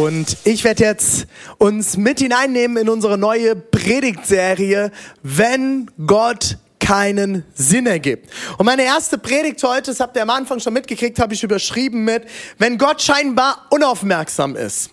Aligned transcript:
Und 0.00 0.38
ich 0.44 0.64
werde 0.64 0.84
jetzt 0.84 1.26
uns 1.58 1.98
mit 1.98 2.20
hineinnehmen 2.20 2.78
in 2.78 2.88
unsere 2.88 3.18
neue 3.18 3.54
Predigtserie, 3.54 4.92
wenn 5.22 5.90
Gott 6.06 6.56
keinen 6.78 7.44
Sinn 7.52 7.86
ergibt. 7.86 8.30
Und 8.56 8.64
meine 8.64 8.84
erste 8.84 9.18
Predigt 9.18 9.62
heute, 9.62 9.90
das 9.90 10.00
habt 10.00 10.16
ihr 10.16 10.22
am 10.22 10.30
Anfang 10.30 10.58
schon 10.58 10.72
mitgekriegt, 10.72 11.18
habe 11.18 11.34
ich 11.34 11.42
überschrieben 11.42 12.04
mit, 12.04 12.22
wenn 12.56 12.78
Gott 12.78 13.02
scheinbar 13.02 13.66
unaufmerksam 13.68 14.56
ist. 14.56 14.88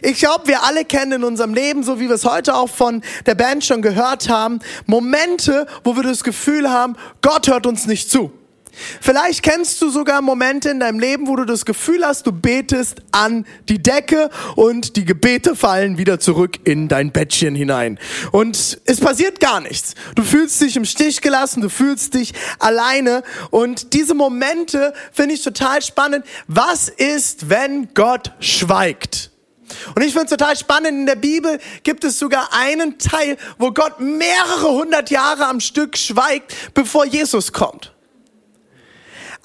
Ich 0.00 0.20
glaube, 0.20 0.46
wir 0.46 0.62
alle 0.62 0.84
kennen 0.84 1.10
in 1.10 1.24
unserem 1.24 1.54
Leben, 1.54 1.82
so 1.82 1.98
wie 1.98 2.08
wir 2.08 2.14
es 2.14 2.24
heute 2.24 2.54
auch 2.54 2.70
von 2.70 3.02
der 3.26 3.34
Band 3.34 3.64
schon 3.64 3.82
gehört 3.82 4.28
haben, 4.28 4.60
Momente, 4.86 5.66
wo 5.82 5.96
wir 5.96 6.04
das 6.04 6.22
Gefühl 6.22 6.70
haben, 6.70 6.94
Gott 7.20 7.48
hört 7.48 7.66
uns 7.66 7.86
nicht 7.86 8.08
zu. 8.08 8.30
Vielleicht 9.00 9.42
kennst 9.42 9.80
du 9.82 9.90
sogar 9.90 10.22
Momente 10.22 10.70
in 10.70 10.80
deinem 10.80 10.98
Leben, 10.98 11.28
wo 11.28 11.36
du 11.36 11.44
das 11.44 11.64
Gefühl 11.64 12.04
hast, 12.04 12.26
du 12.26 12.32
betest 12.32 13.02
an 13.12 13.46
die 13.68 13.82
Decke 13.82 14.30
und 14.56 14.96
die 14.96 15.04
Gebete 15.04 15.54
fallen 15.56 15.98
wieder 15.98 16.18
zurück 16.18 16.58
in 16.64 16.88
dein 16.88 17.12
Bettchen 17.12 17.54
hinein. 17.54 17.98
Und 18.30 18.80
es 18.84 19.00
passiert 19.00 19.40
gar 19.40 19.60
nichts. 19.60 19.94
Du 20.14 20.22
fühlst 20.22 20.60
dich 20.60 20.76
im 20.76 20.84
Stich 20.84 21.20
gelassen, 21.20 21.60
du 21.60 21.68
fühlst 21.68 22.14
dich 22.14 22.32
alleine. 22.58 23.22
Und 23.50 23.92
diese 23.92 24.14
Momente 24.14 24.94
finde 25.12 25.34
ich 25.34 25.42
total 25.42 25.82
spannend. 25.82 26.24
Was 26.46 26.88
ist, 26.88 27.50
wenn 27.50 27.92
Gott 27.94 28.32
schweigt? 28.40 29.30
Und 29.94 30.02
ich 30.02 30.12
finde 30.12 30.26
es 30.26 30.30
total 30.30 30.56
spannend, 30.56 30.92
in 30.92 31.06
der 31.06 31.16
Bibel 31.16 31.58
gibt 31.82 32.04
es 32.04 32.18
sogar 32.18 32.50
einen 32.52 32.98
Teil, 32.98 33.36
wo 33.58 33.70
Gott 33.70 34.00
mehrere 34.00 34.70
hundert 34.70 35.10
Jahre 35.10 35.46
am 35.46 35.60
Stück 35.60 35.96
schweigt, 35.96 36.54
bevor 36.74 37.06
Jesus 37.06 37.52
kommt. 37.52 37.92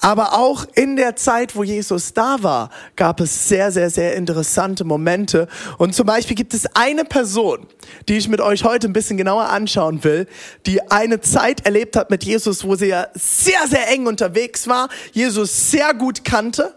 Aber 0.00 0.34
auch 0.34 0.64
in 0.74 0.96
der 0.96 1.16
Zeit, 1.16 1.56
wo 1.56 1.64
Jesus 1.64 2.14
da 2.14 2.36
war, 2.40 2.70
gab 2.94 3.20
es 3.20 3.48
sehr, 3.48 3.72
sehr, 3.72 3.90
sehr 3.90 4.14
interessante 4.14 4.84
Momente. 4.84 5.48
Und 5.76 5.94
zum 5.94 6.06
Beispiel 6.06 6.36
gibt 6.36 6.54
es 6.54 6.66
eine 6.76 7.04
Person, 7.04 7.66
die 8.08 8.16
ich 8.16 8.28
mit 8.28 8.40
euch 8.40 8.62
heute 8.62 8.86
ein 8.86 8.92
bisschen 8.92 9.16
genauer 9.16 9.48
anschauen 9.48 10.04
will, 10.04 10.28
die 10.66 10.88
eine 10.90 11.20
Zeit 11.20 11.66
erlebt 11.66 11.96
hat 11.96 12.10
mit 12.10 12.22
Jesus, 12.22 12.64
wo 12.64 12.76
sie 12.76 12.86
ja 12.86 13.08
sehr, 13.14 13.66
sehr 13.66 13.88
eng 13.88 14.06
unterwegs 14.06 14.68
war, 14.68 14.88
Jesus 15.12 15.70
sehr 15.70 15.94
gut 15.94 16.24
kannte. 16.24 16.74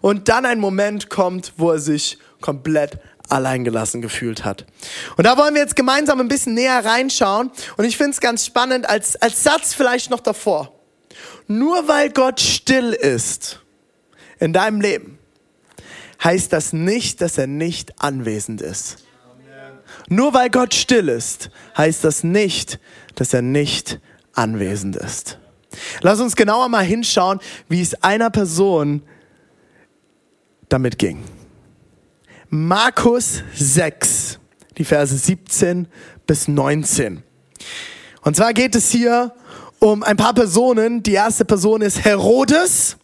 Und 0.00 0.28
dann 0.28 0.44
ein 0.44 0.58
Moment 0.58 1.08
kommt, 1.08 1.52
wo 1.56 1.70
er 1.70 1.78
sich 1.78 2.18
komplett 2.40 2.98
alleingelassen 3.28 4.02
gefühlt 4.02 4.44
hat. 4.44 4.64
Und 5.16 5.24
da 5.24 5.36
wollen 5.36 5.54
wir 5.54 5.62
jetzt 5.62 5.76
gemeinsam 5.76 6.20
ein 6.20 6.28
bisschen 6.28 6.54
näher 6.54 6.84
reinschauen. 6.84 7.52
Und 7.76 7.84
ich 7.84 7.96
finde 7.96 8.12
es 8.12 8.20
ganz 8.20 8.44
spannend 8.44 8.88
als, 8.88 9.16
als 9.16 9.44
Satz 9.44 9.74
vielleicht 9.74 10.10
noch 10.10 10.20
davor. 10.20 10.77
Nur 11.48 11.88
weil 11.88 12.10
Gott 12.10 12.40
still 12.40 12.92
ist 12.92 13.60
in 14.38 14.52
deinem 14.52 14.80
Leben, 14.80 15.18
heißt 16.22 16.52
das 16.52 16.72
nicht, 16.72 17.20
dass 17.22 17.38
er 17.38 17.46
nicht 17.46 18.00
anwesend 18.00 18.60
ist. 18.60 18.98
Nur 20.08 20.34
weil 20.34 20.50
Gott 20.50 20.74
still 20.74 21.08
ist, 21.08 21.50
heißt 21.76 22.04
das 22.04 22.22
nicht, 22.22 22.78
dass 23.14 23.32
er 23.32 23.42
nicht 23.42 24.00
anwesend 24.34 24.96
ist. 24.96 25.38
Lass 26.02 26.20
uns 26.20 26.36
genauer 26.36 26.68
mal 26.68 26.84
hinschauen, 26.84 27.40
wie 27.68 27.80
es 27.80 28.02
einer 28.02 28.30
Person 28.30 29.02
damit 30.68 30.98
ging. 30.98 31.22
Markus 32.50 33.42
6, 33.54 34.38
die 34.76 34.84
Verse 34.84 35.16
17 35.16 35.88
bis 36.26 36.48
19. 36.48 37.22
Und 38.22 38.36
zwar 38.36 38.52
geht 38.52 38.74
es 38.74 38.90
hier 38.90 39.34
um 39.78 40.02
ein 40.02 40.16
paar 40.16 40.34
Personen. 40.34 41.02
Die 41.02 41.12
erste 41.12 41.44
Person 41.44 41.82
ist 41.82 42.04
Herodes. 42.04 42.96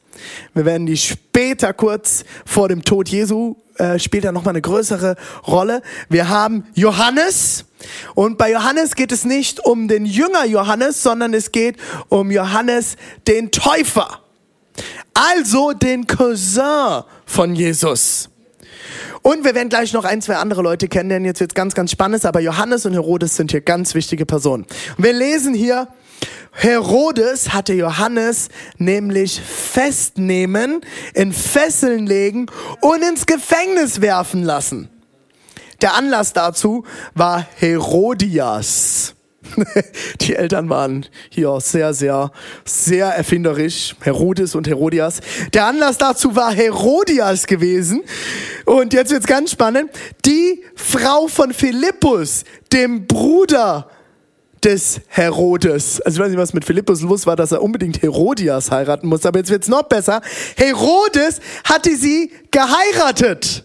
Wir 0.55 0.65
werden 0.65 0.87
die 0.87 0.97
später 0.97 1.73
kurz 1.73 2.25
vor 2.45 2.69
dem 2.69 2.85
Tod 2.85 3.09
Jesu 3.09 3.57
äh, 3.77 3.99
spielt 3.99 4.25
er 4.25 4.33
nochmal 4.33 4.53
eine 4.53 4.62
größere 4.62 5.17
Rolle. 5.47 5.83
Wir 6.09 6.29
haben 6.29 6.65
Johannes. 6.75 7.65
Und 8.15 8.39
bei 8.39 8.53
Johannes 8.53 8.95
geht 8.95 9.12
es 9.12 9.25
nicht 9.25 9.61
um 9.65 9.89
den 9.89 10.07
Jünger 10.07 10.45
Johannes, 10.47 11.03
sondern 11.03 11.35
es 11.35 11.53
geht 11.53 11.77
um 12.09 12.31
Johannes 12.31 12.97
den 13.27 13.51
Täufer. 13.51 14.21
Also 15.12 15.73
den 15.73 16.06
Cousin 16.06 17.03
von 17.27 17.55
Jesus. 17.55 18.31
Und 19.23 19.45
wir 19.45 19.55
werden 19.55 19.71
gleich 19.71 19.93
noch 19.93 20.05
ein, 20.05 20.21
zwei 20.23 20.37
andere 20.37 20.62
Leute 20.62 20.87
kennenlernen. 20.87 21.27
Jetzt 21.27 21.41
wird's 21.41 21.55
ganz, 21.55 21.75
ganz 21.75 21.91
spannend. 21.91 22.25
Aber 22.27 22.41
Johannes 22.41 22.87
und 22.87 22.93
Herodes 22.93 23.37
sind 23.37 23.51
hier 23.51 23.61
ganz 23.61 23.95
wichtige 23.95 24.27
Personen. 24.27 24.67
Und 24.97 25.05
wir 25.05 25.12
lesen 25.12 25.55
hier 25.55 25.89
Herodes 26.53 27.53
hatte 27.53 27.75
Johannes 27.75 28.49
nämlich 28.79 29.41
festnehmen, 29.41 30.81
in 31.15 31.33
Fesseln 31.33 32.07
legen 32.07 32.47
und 32.81 33.03
ins 33.03 33.27
Gefängnis 33.27 34.01
werfen 34.01 34.43
lassen. 34.43 34.89
Der 35.83 35.95
Anlass 35.95 36.33
dazu 36.33 36.85
war 37.15 37.47
Herodias. 37.57 39.15
Die 40.21 40.35
Eltern 40.35 40.69
waren 40.69 41.07
hier 41.29 41.59
sehr, 41.61 41.93
sehr, 41.95 42.31
sehr 42.65 43.09
erfinderisch. 43.09 43.95
Herodes 44.01 44.55
und 44.55 44.67
Herodias. 44.67 45.21
Der 45.53 45.67
Anlass 45.67 45.99
dazu 45.99 46.35
war 46.35 46.53
Herodias 46.53 47.47
gewesen. 47.47 48.03
Und 48.65 48.93
jetzt 48.93 49.11
wird's 49.11 49.27
ganz 49.27 49.51
spannend. 49.51 49.91
Die 50.25 50.62
Frau 50.75 51.29
von 51.29 51.53
Philippus, 51.53 52.45
dem 52.73 53.06
Bruder 53.06 53.89
des 54.65 55.01
Herodes. 55.09 56.01
Also 56.01 56.17
ich 56.17 56.23
weiß 56.25 56.31
nicht, 56.31 56.41
was 56.41 56.55
mit 56.55 56.65
Philippus 56.65 57.03
los 57.03 57.27
war, 57.27 57.37
dass 57.37 57.53
er 57.53 57.63
unbedingt 57.63 58.03
Herodias 58.03 58.71
heiraten 58.71 59.07
muss, 59.07 59.27
aber 59.27 59.39
jetzt 59.39 59.51
wird's 59.51 59.69
noch 59.69 59.85
besser. 59.85 60.21
Herodes 60.57 61.41
hatte 61.65 61.97
sie 61.97 62.33
geheiratet. 62.51 63.65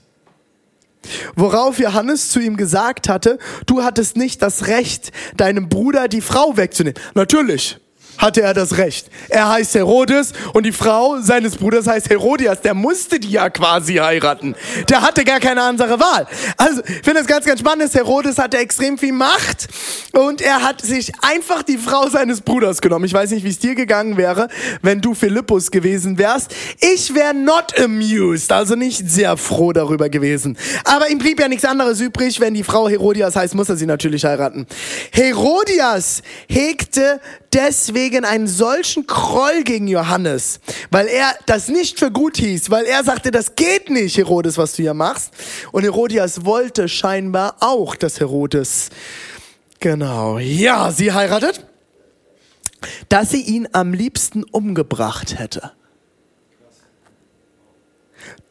Worauf 1.35 1.79
Johannes 1.79 2.29
zu 2.29 2.39
ihm 2.39 2.57
gesagt 2.57 3.07
hatte, 3.07 3.39
du 3.65 3.83
hattest 3.83 4.17
nicht 4.17 4.41
das 4.41 4.67
Recht, 4.67 5.11
deinem 5.37 5.69
Bruder 5.69 6.07
die 6.07 6.21
Frau 6.21 6.57
wegzunehmen. 6.57 7.01
Natürlich 7.15 7.79
hatte 8.19 8.41
er 8.41 8.53
das 8.53 8.77
Recht. 8.77 9.07
Er 9.29 9.49
heißt 9.49 9.73
Herodes 9.73 10.33
und 10.53 10.65
die 10.65 10.71
Frau 10.71 11.19
seines 11.21 11.55
Bruders 11.55 11.87
heißt 11.87 12.09
Herodias. 12.09 12.61
Der 12.61 12.73
musste 12.75 13.19
die 13.19 13.31
ja 13.31 13.49
quasi 13.49 13.95
heiraten. 13.95 14.55
Der 14.89 15.01
hatte 15.01 15.23
gar 15.23 15.39
keine 15.39 15.63
andere 15.63 15.99
Wahl. 15.99 16.27
Also, 16.57 16.81
ich 16.85 16.95
finde 16.95 17.15
das 17.15 17.27
ganz, 17.27 17.45
ganz 17.45 17.59
spannend. 17.61 17.93
Herodes 17.93 18.37
hatte 18.37 18.57
extrem 18.57 18.97
viel 18.97 19.13
Macht 19.13 19.67
und 20.11 20.41
er 20.41 20.61
hat 20.61 20.81
sich 20.81 21.11
einfach 21.21 21.63
die 21.63 21.77
Frau 21.77 22.09
seines 22.09 22.41
Bruders 22.41 22.81
genommen. 22.81 23.05
Ich 23.05 23.13
weiß 23.13 23.31
nicht, 23.31 23.43
wie 23.43 23.49
es 23.49 23.59
dir 23.59 23.73
gegangen 23.73 24.17
wäre, 24.17 24.49
wenn 24.81 24.99
du 25.01 25.13
Philippus 25.13 25.71
gewesen 25.71 26.17
wärst. 26.17 26.53
Ich 26.81 27.15
wäre 27.15 27.33
not 27.33 27.79
amused, 27.79 28.51
also 28.51 28.75
nicht 28.75 29.09
sehr 29.09 29.37
froh 29.37 29.71
darüber 29.71 30.09
gewesen. 30.09 30.57
Aber 30.83 31.09
ihm 31.09 31.19
blieb 31.19 31.39
ja 31.39 31.47
nichts 31.47 31.65
anderes 31.65 32.01
übrig. 32.01 32.39
Wenn 32.39 32.53
die 32.53 32.63
Frau 32.63 32.89
Herodias 32.89 33.35
heißt, 33.35 33.55
muss 33.55 33.69
er 33.69 33.77
sie 33.77 33.85
natürlich 33.85 34.25
heiraten. 34.25 34.67
Herodias 35.11 36.21
hegte 36.49 37.21
deswegen 37.53 38.25
einen 38.25 38.47
solchen 38.47 39.07
Kroll 39.07 39.63
gegen 39.63 39.87
Johannes, 39.87 40.59
weil 40.91 41.07
er 41.07 41.33
das 41.45 41.67
nicht 41.67 41.99
für 41.99 42.11
gut 42.11 42.37
hieß, 42.37 42.69
weil 42.69 42.85
er 42.85 43.03
sagte, 43.03 43.31
das 43.31 43.55
geht 43.55 43.89
nicht, 43.89 44.17
Herodes, 44.17 44.57
was 44.57 44.73
du 44.73 44.83
hier 44.83 44.93
machst. 44.93 45.31
Und 45.71 45.83
Herodias 45.83 46.45
wollte 46.45 46.87
scheinbar 46.87 47.57
auch, 47.59 47.95
dass 47.95 48.19
Herodes, 48.19 48.89
genau, 49.79 50.39
ja, 50.39 50.91
sie 50.91 51.11
heiratet, 51.11 51.65
dass 53.09 53.31
sie 53.31 53.41
ihn 53.41 53.67
am 53.71 53.93
liebsten 53.93 54.43
umgebracht 54.43 55.37
hätte. 55.37 55.71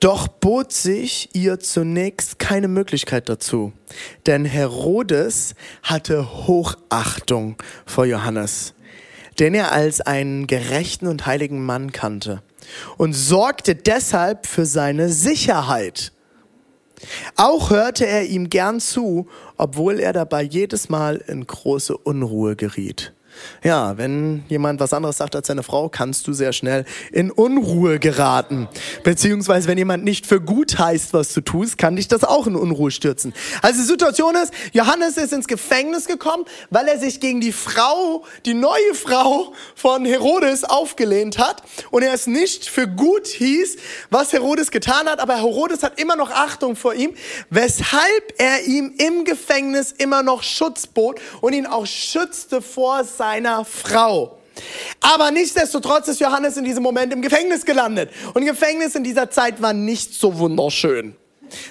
Doch 0.00 0.28
bot 0.28 0.72
sich 0.72 1.31
ihr 1.32 1.58
zunächst 1.58 2.38
keine 2.38 2.69
Möglichkeit 2.69 3.28
dazu, 3.28 3.72
denn 4.26 4.44
Herodes 4.44 5.55
hatte 5.82 6.46
Hochachtung 6.46 7.56
vor 7.84 8.05
Johannes 8.05 8.75
den 9.38 9.55
er 9.55 9.73
als 9.73 10.00
einen 10.00 10.46
gerechten 10.46 11.06
und 11.06 11.26
heiligen 11.26 11.64
Mann 11.64 11.93
kannte 11.93 12.43
und 12.96 13.12
sorgte 13.12 13.75
deshalb 13.75 14.46
für 14.46 14.67
seine 14.67 15.08
Sicherheit. 15.08 16.12
Auch 17.37 17.70
hörte 17.70 18.06
er 18.06 18.25
ihm 18.26 18.50
gern 18.50 18.81
zu, 18.81 19.29
obwohl 19.56 20.00
er 20.00 20.12
dabei 20.12 20.43
jedes 20.43 20.88
Mal 20.88 21.17
in 21.17 21.46
große 21.46 21.96
Unruhe 21.96 22.56
geriet. 22.56 23.14
Ja, 23.62 23.96
wenn 23.99 24.44
jemand 24.49 24.81
was 24.81 24.93
anderes 24.93 25.17
sagt 25.17 25.35
als 25.37 25.49
seine 25.49 25.62
Frau, 25.62 25.88
kannst 25.88 26.26
du 26.26 26.32
sehr 26.32 26.52
schnell 26.52 26.85
in 27.12 27.31
Unruhe 27.31 27.99
geraten. 27.99 28.69
Beziehungsweise, 29.02 29.69
wenn 29.69 29.79
jemand 29.79 30.05
nicht 30.05 30.26
für 30.26 30.40
gut 30.40 30.79
heißt, 30.79 31.12
was 31.12 31.32
du 31.35 31.40
tust, 31.40 31.79
kann 31.79 31.96
dich 31.96 32.08
das 32.08 32.25
auch 32.25 32.46
in 32.46 32.56
Unruhe 32.56 32.90
stürzen. 32.90 33.35
Also 33.62 33.81
die 33.81 33.87
Situation 33.87 34.35
ist, 34.37 34.52
Johannes 34.73 35.17
ist 35.17 35.32
ins 35.32 35.46
Gefängnis 35.46 36.06
gekommen, 36.06 36.44
weil 36.70 36.88
er 36.88 36.99
sich 36.99 37.20
gegen 37.20 37.40
die 37.40 37.52
Frau, 37.52 38.25
die 38.46 38.55
neue 38.55 38.94
Frau 38.94 39.52
von 39.75 40.05
Herodes 40.05 40.64
aufgelehnt 40.64 41.38
hat 41.38 41.62
und 41.91 42.02
er 42.02 42.12
es 42.12 42.26
nicht 42.26 42.69
für 42.69 42.87
gut 42.87 43.26
hieß, 43.26 43.76
was 44.11 44.32
Herodes 44.32 44.70
getan 44.70 45.08
hat, 45.08 45.20
aber 45.20 45.37
Herodes 45.37 45.82
hat 45.82 46.00
immer 46.00 46.17
noch 46.17 46.31
Achtung 46.31 46.76
vor 46.76 46.94
ihm, 46.94 47.14
weshalb 47.50 48.34
er 48.38 48.64
ihm 48.64 48.94
im 48.99 49.25
Gefängnis 49.25 49.93
immer 49.93 50.23
noch 50.23 50.43
Schutz 50.43 50.87
bot 50.87 51.20
und 51.41 51.52
ihn 51.52 51.67
auch 51.67 51.87
schützte 51.87 52.62
vor 52.62 53.05
seiner 53.28 53.64
Frau. 53.64 54.38
Aber 55.00 55.30
nichtsdestotrotz 55.30 56.08
ist 56.08 56.20
Johannes 56.20 56.56
in 56.56 56.64
diesem 56.64 56.82
Moment 56.82 57.12
im 57.12 57.20
Gefängnis 57.20 57.64
gelandet. 57.64 58.10
Und 58.34 58.44
Gefängnis 58.44 58.94
in 58.94 59.04
dieser 59.04 59.30
Zeit 59.30 59.60
war 59.60 59.72
nicht 59.72 60.14
so 60.14 60.38
wunderschön. 60.38 61.14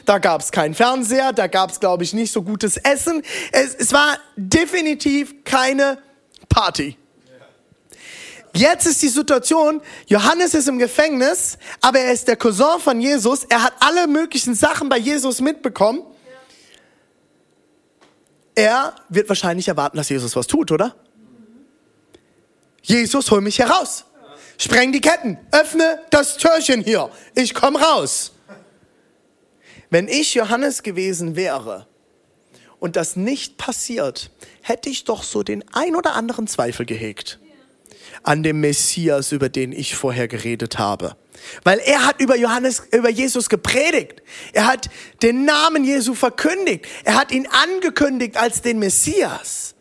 Da 0.06 0.20
gab 0.20 0.42
es 0.42 0.52
keinen 0.52 0.76
Fernseher, 0.76 1.34
da 1.34 1.48
gab 1.48 1.72
es, 1.72 1.80
glaube 1.80 2.04
ich, 2.04 2.14
nicht 2.14 2.32
so 2.32 2.44
gutes 2.44 2.78
Essen. 2.78 3.24
Es, 3.52 3.76
es 3.76 3.92
war 3.92 4.18
definitiv 4.36 5.44
keine 5.44 5.98
Party. 6.48 6.96
Jetzt 8.54 8.88
ist 8.88 9.02
die 9.02 9.10
Situation, 9.10 9.82
Johannes 10.08 10.54
ist 10.54 10.68
im 10.68 10.80
Gefängnis, 10.80 11.58
aber 11.82 12.00
er 12.00 12.14
ist 12.14 12.28
der 12.28 12.38
Cousin 12.38 12.80
von 12.80 13.02
Jesus. 13.02 13.44
Er 13.46 13.64
hat 13.64 13.74
alle 13.80 14.08
möglichen 14.08 14.56
Sachen 14.56 14.90
bei 14.90 14.98
Jesus 14.98 15.42
mitbekommen. 15.42 16.02
Er 18.56 18.96
wird 19.10 19.30
wahrscheinlich 19.30 19.68
erwarten, 19.68 19.98
dass 19.98 20.10
Jesus 20.10 20.36
was 20.36 20.48
tut, 20.48 20.72
oder? 20.72 20.96
Jesus, 22.88 23.30
hol 23.32 23.42
mich 23.42 23.60
heraus. 23.60 24.06
Spreng 24.58 24.92
die 24.92 25.02
Ketten. 25.02 25.38
Öffne 25.52 26.00
das 26.10 26.38
Türchen 26.38 26.82
hier. 26.82 27.10
Ich 27.36 27.54
komme 27.54 27.80
raus. 27.80 28.32
Wenn 29.90 30.08
ich 30.08 30.34
Johannes 30.34 30.84
gewesen 30.84 31.36
wäre 31.36 31.88
und 32.80 32.96
das 32.96 33.16
nicht 33.16 33.58
passiert, 33.58 34.32
hätte 34.62 34.90
ich 34.90 35.04
doch 35.04 35.24
so 35.24 35.44
den 35.44 35.64
ein 35.74 35.96
oder 35.96 36.16
anderen 36.16 36.48
Zweifel 36.48 36.86
gehegt 36.86 37.40
an 38.24 38.44
dem 38.44 38.60
Messias, 38.62 39.32
über 39.32 39.50
den 39.50 39.72
ich 39.72 39.96
vorher 39.96 40.28
geredet 40.28 40.80
habe. 40.80 41.16
Weil 41.64 41.80
er 41.80 42.06
hat 42.06 42.20
über 42.20 42.36
Johannes, 42.36 42.84
über 42.92 43.10
Jesus 43.10 43.48
gepredigt. 43.48 44.24
Er 44.54 44.66
hat 44.66 44.90
den 45.22 45.46
Namen 45.46 45.84
Jesu 45.84 46.14
verkündigt. 46.14 46.86
Er 47.04 47.16
hat 47.16 47.32
ihn 47.32 47.48
angekündigt 47.48 48.38
als 48.38 48.62
den 48.62 48.80
Messias. 48.80 49.76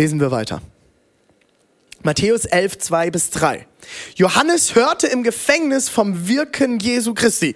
Lesen 0.00 0.18
wir 0.18 0.30
weiter. 0.30 0.62
Matthäus 2.02 2.46
11, 2.46 2.78
2 2.78 3.10
bis 3.10 3.28
3. 3.32 3.66
Johannes 4.14 4.74
hörte 4.74 5.06
im 5.06 5.22
Gefängnis 5.22 5.90
vom 5.90 6.26
Wirken 6.26 6.78
Jesu 6.78 7.12
Christi. 7.12 7.54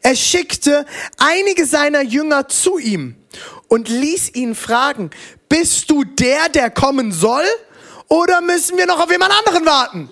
Er 0.00 0.14
schickte 0.14 0.86
einige 1.16 1.66
seiner 1.66 2.02
Jünger 2.02 2.46
zu 2.46 2.78
ihm 2.78 3.16
und 3.66 3.88
ließ 3.88 4.36
ihn 4.36 4.54
fragen, 4.54 5.10
bist 5.48 5.90
du 5.90 6.04
der, 6.04 6.48
der 6.48 6.70
kommen 6.70 7.10
soll? 7.10 7.42
Oder 8.06 8.40
müssen 8.40 8.78
wir 8.78 8.86
noch 8.86 9.00
auf 9.00 9.10
jemand 9.10 9.32
anderen 9.36 9.66
warten? 9.66 10.10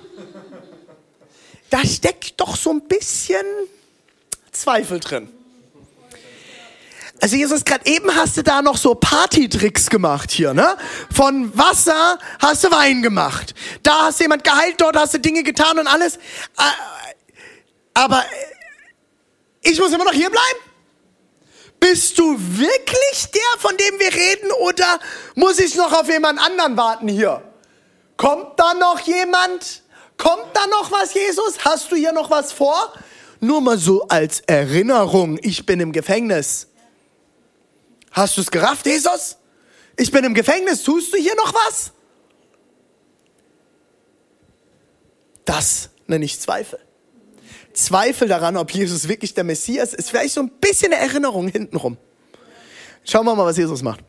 Da 1.71 1.87
steckt 1.87 2.41
doch 2.41 2.57
so 2.57 2.71
ein 2.71 2.89
bisschen 2.89 3.47
Zweifel 4.51 4.99
drin. 4.99 5.29
Also 7.23 7.37
Jesus, 7.37 7.65
gerade 7.65 7.87
eben 7.87 8.13
hast 8.17 8.37
du 8.37 8.43
da 8.43 8.63
noch 8.63 8.77
so 8.77 8.97
Partytricks 8.97 9.89
gemacht 9.89 10.33
hier, 10.33 10.55
ne? 10.55 10.77
Von 11.15 11.57
Wasser 11.57 12.19
hast 12.41 12.65
du 12.65 12.71
Wein 12.73 13.01
gemacht. 13.01 13.55
Da 13.85 14.07
hast 14.07 14.19
du 14.19 14.25
jemand 14.25 14.43
geheilt, 14.43 14.81
dort 14.81 14.97
hast 14.97 15.15
du 15.15 15.21
Dinge 15.21 15.45
getan 15.45 15.79
und 15.79 15.87
alles. 15.87 16.17
Äh, 16.17 16.63
aber 17.95 18.25
ich 19.61 19.79
muss 19.79 19.93
immer 19.93 20.03
noch 20.05 20.13
hier 20.13 20.31
bleiben? 20.31 20.59
Bist 21.79 22.19
du 22.19 22.37
wirklich 22.37 23.31
der, 23.33 23.61
von 23.61 23.77
dem 23.77 24.01
wir 24.01 24.13
reden, 24.13 24.51
oder 24.61 24.99
muss 25.37 25.61
ich 25.61 25.77
noch 25.77 25.93
auf 25.93 26.09
jemand 26.09 26.41
anderen 26.41 26.77
warten 26.77 27.07
hier? 27.07 27.41
Kommt 28.17 28.59
da 28.59 28.75
noch 28.75 28.99
jemand? 28.99 29.85
Kommt 30.17 30.49
da 30.55 30.67
noch 30.67 30.91
was, 30.91 31.15
Jesus? 31.15 31.65
Hast 31.65 31.93
du 31.93 31.95
hier 31.95 32.13
noch 32.13 32.31
was 32.31 32.53
vor? 32.53 32.93
Nur 33.39 33.61
mal 33.61 33.79
so 33.79 34.09
als 34.09 34.41
Erinnerung, 34.41 35.39
ich 35.41 35.65
bin 35.65 35.79
im 35.79 35.93
Gefängnis. 35.93 36.67
Hast 38.13 38.37
du 38.37 38.43
es 38.43 38.51
gerafft, 38.51 38.87
Jesus? 38.87 39.37
Ich 39.97 40.11
bin 40.11 40.25
im 40.25 40.35
Gefängnis, 40.35 40.83
tust 40.83 41.13
du 41.13 41.19
hier 41.19 41.35
noch 41.37 41.53
was? 41.55 41.93
Das 45.45 45.91
nenne 46.07 46.25
ich 46.25 46.39
Zweifel. 46.39 46.79
Zweifel 47.73 48.29
daran, 48.29 48.57
ob 48.57 48.71
Jesus 48.73 49.09
wirklich 49.09 49.35
der 49.35 49.45
Messias 49.45 49.95
ist, 49.95 50.11
vielleicht 50.11 50.35
so 50.35 50.43
ein 50.43 50.51
bisschen 50.61 50.93
eine 50.93 51.03
Erinnerung 51.03 51.49
hintenrum. 51.49 51.97
Schauen 53.05 53.25
wir 53.25 53.35
mal, 53.35 53.47
was 53.47 53.57
Jesus 53.57 53.83
macht. 53.83 54.01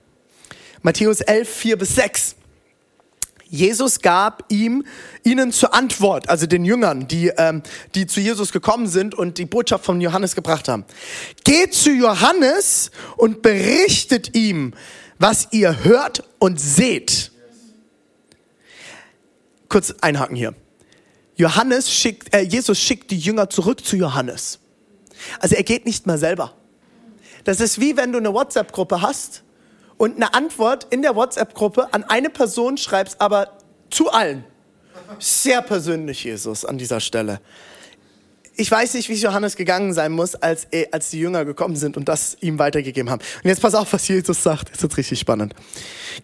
Matthäus 0.81 1.21
11, 1.21 1.49
4 1.49 1.77
bis 1.77 1.95
6. 1.95 2.35
Jesus 3.53 3.99
gab 3.99 4.45
ihm, 4.51 4.83
ihnen 5.23 5.51
zur 5.51 5.75
Antwort, 5.75 6.27
also 6.27 6.47
den 6.47 6.65
Jüngern, 6.65 7.07
die, 7.07 7.27
ähm, 7.37 7.61
die 7.93 8.07
zu 8.07 8.19
Jesus 8.19 8.51
gekommen 8.51 8.87
sind 8.87 9.13
und 9.13 9.37
die 9.37 9.45
Botschaft 9.45 9.85
von 9.85 10.01
Johannes 10.01 10.33
gebracht 10.33 10.67
haben. 10.67 10.85
Geht 11.43 11.75
zu 11.75 11.91
Johannes 11.91 12.89
und 13.15 13.43
berichtet 13.43 14.35
ihm, 14.35 14.73
was 15.19 15.49
ihr 15.51 15.83
hört 15.83 16.23
und 16.39 16.59
seht. 16.59 17.31
Kurz 19.69 19.93
einhaken 20.01 20.35
hier. 20.35 20.55
Johannes 21.35 21.93
schickt, 21.93 22.33
äh, 22.33 22.41
Jesus 22.41 22.79
schickt 22.79 23.11
die 23.11 23.19
Jünger 23.19 23.51
zurück 23.51 23.85
zu 23.85 23.95
Johannes. 23.95 24.57
Also 25.37 25.53
er 25.53 25.63
geht 25.63 25.85
nicht 25.85 26.07
mal 26.07 26.17
selber. 26.17 26.55
Das 27.43 27.59
ist 27.59 27.79
wie 27.79 27.97
wenn 27.97 28.13
du 28.13 28.17
eine 28.17 28.33
WhatsApp-Gruppe 28.33 29.03
hast 29.03 29.42
und 30.03 30.17
eine 30.17 30.33
Antwort 30.33 30.87
in 30.89 31.01
der 31.01 31.15
WhatsApp-Gruppe 31.15 31.93
an 31.93 32.03
eine 32.03 32.29
Person 32.29 32.75
schreibst, 32.75 33.21
aber 33.21 33.57
zu 33.89 34.11
allen. 34.11 34.43
Sehr 35.17 35.61
persönlich, 35.61 36.25
Jesus, 36.25 36.65
an 36.65 36.77
dieser 36.77 36.99
Stelle. 36.99 37.39
Ich 38.57 38.69
weiß 38.69 38.95
nicht, 38.95 39.07
wie 39.07 39.13
es 39.13 39.21
Johannes 39.21 39.55
gegangen 39.55 39.93
sein 39.93 40.11
muss, 40.11 40.35
als, 40.35 40.67
als 40.91 41.09
die 41.09 41.19
Jünger 41.19 41.45
gekommen 41.45 41.77
sind 41.77 41.95
und 41.95 42.09
das 42.09 42.35
ihm 42.41 42.59
weitergegeben 42.59 43.09
haben. 43.09 43.21
Und 43.43 43.47
jetzt 43.47 43.61
pass 43.61 43.75
auf, 43.75 43.93
was 43.93 44.05
Jesus 44.05 44.43
sagt. 44.43 44.73
Das 44.73 44.83
ist 44.83 44.97
richtig 44.97 45.21
spannend. 45.21 45.53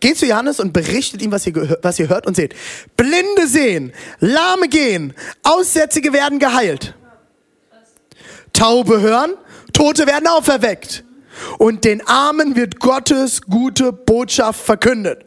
Geht 0.02 0.18
zu 0.18 0.25
Johannes 0.25 0.60
und 0.60 0.74
berichtet 0.74 1.22
ihm, 1.22 1.32
was 1.32 1.48
ihr, 1.48 1.80
was 1.82 1.98
ihr 2.00 2.10
hört 2.10 2.28
und 2.28 2.36
seht. 2.36 2.56
Blinde 2.98 3.48
sehen, 3.48 3.94
Lahme 4.20 4.68
gehen, 4.68 5.14
Aussätzige 5.42 6.12
werden 6.12 6.38
geheilt. 6.38 6.96
Taube 8.52 9.00
hören, 9.00 9.36
Tote 9.72 10.06
werden 10.06 10.28
auferweckt 10.28 11.06
und 11.57 11.86
den 11.86 12.06
Armen 12.07 12.56
wird 12.56 12.80
Gottes 12.80 13.41
gute 13.41 13.91
Botschaft 13.91 14.62
verkündet. 14.62 15.25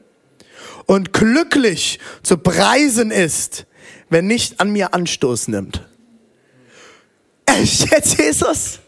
Und 0.87 1.13
glücklich 1.13 2.01
zu 2.23 2.39
preisen 2.39 3.11
ist, 3.11 3.67
wer 4.11 4.23
nicht 4.23 4.61
an 4.61 4.71
mir 4.71 4.95
Anstoß 4.95 5.49
nimmt. 5.49 5.87
Echt 7.47 7.91
jetzt, 7.91 8.19
Jesus? 8.19 8.81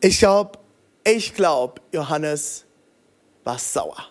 Ich 0.00 0.18
glaube, 0.18 0.58
ich 1.04 1.34
glaube, 1.34 1.80
Johannes 1.92 2.64
war 3.44 3.58
sauer. 3.58 4.08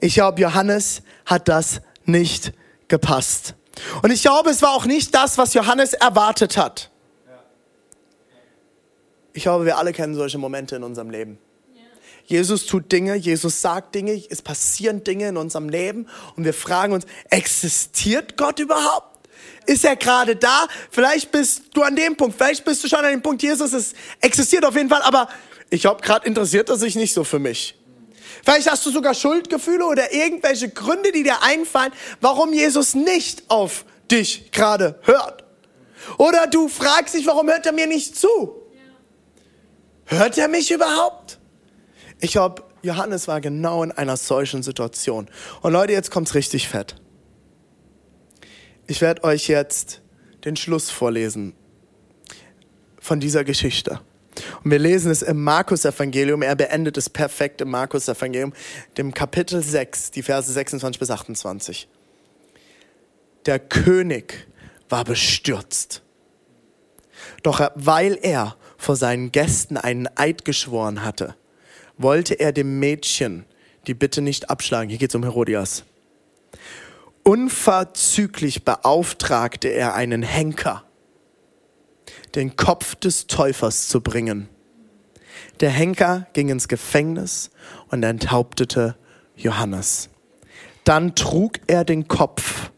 Ich 0.00 0.14
glaube, 0.14 0.40
Johannes 0.40 1.02
hat 1.26 1.48
das 1.48 1.80
nicht 2.04 2.52
gepasst. 2.88 3.54
Und 4.02 4.10
ich 4.10 4.22
glaube, 4.22 4.50
es 4.50 4.62
war 4.62 4.70
auch 4.70 4.86
nicht 4.86 5.14
das, 5.14 5.38
was 5.38 5.54
Johannes 5.54 5.92
erwartet 5.92 6.56
hat. 6.56 6.90
Ich 9.32 9.42
glaube, 9.42 9.64
wir 9.64 9.78
alle 9.78 9.92
kennen 9.92 10.14
solche 10.14 10.38
Momente 10.38 10.76
in 10.76 10.82
unserem 10.82 11.10
Leben. 11.10 11.38
Jesus 12.28 12.66
tut 12.66 12.92
Dinge, 12.92 13.14
Jesus 13.14 13.62
sagt 13.62 13.94
Dinge, 13.94 14.22
es 14.28 14.42
passieren 14.42 15.02
Dinge 15.02 15.28
in 15.28 15.38
unserem 15.38 15.70
Leben 15.70 16.06
und 16.36 16.44
wir 16.44 16.52
fragen 16.52 16.92
uns, 16.92 17.06
existiert 17.30 18.36
Gott 18.36 18.58
überhaupt? 18.58 19.18
Ist 19.64 19.82
er 19.86 19.96
gerade 19.96 20.36
da? 20.36 20.68
Vielleicht 20.90 21.32
bist 21.32 21.62
du 21.72 21.82
an 21.82 21.96
dem 21.96 22.16
Punkt, 22.16 22.36
vielleicht 22.36 22.66
bist 22.66 22.84
du 22.84 22.88
schon 22.88 22.98
an 22.98 23.12
dem 23.12 23.22
Punkt, 23.22 23.42
Jesus 23.42 23.72
es 23.72 23.94
existiert 24.20 24.66
auf 24.66 24.76
jeden 24.76 24.90
Fall, 24.90 25.00
aber 25.00 25.30
ich 25.70 25.80
glaube, 25.80 26.02
gerade 26.02 26.26
interessiert 26.26 26.68
er 26.68 26.76
sich 26.76 26.96
nicht 26.96 27.14
so 27.14 27.24
für 27.24 27.38
mich. 27.38 27.78
Vielleicht 28.44 28.70
hast 28.70 28.84
du 28.84 28.90
sogar 28.90 29.14
Schuldgefühle 29.14 29.86
oder 29.86 30.12
irgendwelche 30.12 30.68
Gründe, 30.68 31.12
die 31.12 31.22
dir 31.22 31.42
einfallen, 31.42 31.92
warum 32.20 32.52
Jesus 32.52 32.94
nicht 32.94 33.44
auf 33.48 33.86
dich 34.10 34.52
gerade 34.52 34.98
hört. 35.02 35.44
Oder 36.18 36.46
du 36.46 36.68
fragst 36.68 37.14
dich, 37.14 37.26
warum 37.26 37.48
hört 37.48 37.64
er 37.64 37.72
mir 37.72 37.86
nicht 37.86 38.16
zu? 38.16 38.57
Hört 40.08 40.38
er 40.38 40.48
mich 40.48 40.70
überhaupt? 40.70 41.38
Ich 42.20 42.32
glaube, 42.32 42.64
Johannes 42.82 43.28
war 43.28 43.40
genau 43.42 43.82
in 43.82 43.92
einer 43.92 44.16
solchen 44.16 44.62
Situation. 44.62 45.28
Und 45.60 45.72
Leute, 45.72 45.92
jetzt 45.92 46.10
kommt's 46.10 46.34
richtig 46.34 46.66
fett. 46.66 46.96
Ich 48.86 49.02
werde 49.02 49.24
euch 49.24 49.48
jetzt 49.48 50.00
den 50.46 50.56
Schluss 50.56 50.90
vorlesen 50.90 51.54
von 52.98 53.20
dieser 53.20 53.44
Geschichte. 53.44 54.00
Und 54.64 54.70
wir 54.70 54.78
lesen 54.78 55.10
es 55.10 55.20
im 55.20 55.44
Markus-Evangelium. 55.44 56.40
Er 56.40 56.56
beendet 56.56 56.96
es 56.96 57.10
perfekt 57.10 57.60
im 57.60 57.70
Markus-Evangelium, 57.70 58.54
dem 58.96 59.12
Kapitel 59.12 59.62
6, 59.62 60.12
die 60.12 60.22
Verse 60.22 60.50
26 60.50 60.98
bis 60.98 61.10
28. 61.10 61.88
Der 63.44 63.58
König 63.58 64.48
war 64.88 65.04
bestürzt. 65.04 66.02
Doch 67.42 67.60
weil 67.74 68.18
er 68.22 68.56
vor 68.78 68.96
seinen 68.96 69.32
Gästen 69.32 69.76
einen 69.76 70.08
Eid 70.16 70.46
geschworen 70.46 71.04
hatte, 71.04 71.34
wollte 71.98 72.34
er 72.34 72.52
dem 72.52 72.78
Mädchen 72.78 73.44
die 73.86 73.94
Bitte 73.94 74.22
nicht 74.22 74.48
abschlagen. 74.48 74.88
Hier 74.88 74.98
geht 74.98 75.10
es 75.10 75.14
um 75.14 75.24
Herodias. 75.24 75.84
Unverzüglich 77.24 78.64
beauftragte 78.64 79.68
er 79.68 79.94
einen 79.94 80.22
Henker, 80.22 80.84
den 82.34 82.56
Kopf 82.56 82.94
des 82.94 83.26
Täufers 83.26 83.88
zu 83.88 84.00
bringen. 84.00 84.48
Der 85.60 85.70
Henker 85.70 86.26
ging 86.32 86.48
ins 86.48 86.68
Gefängnis 86.68 87.50
und 87.88 88.02
enthauptete 88.02 88.96
Johannes. 89.36 90.08
Dann 90.84 91.14
trug 91.14 91.58
er 91.66 91.84
den 91.84 92.08
Kopf. 92.08 92.70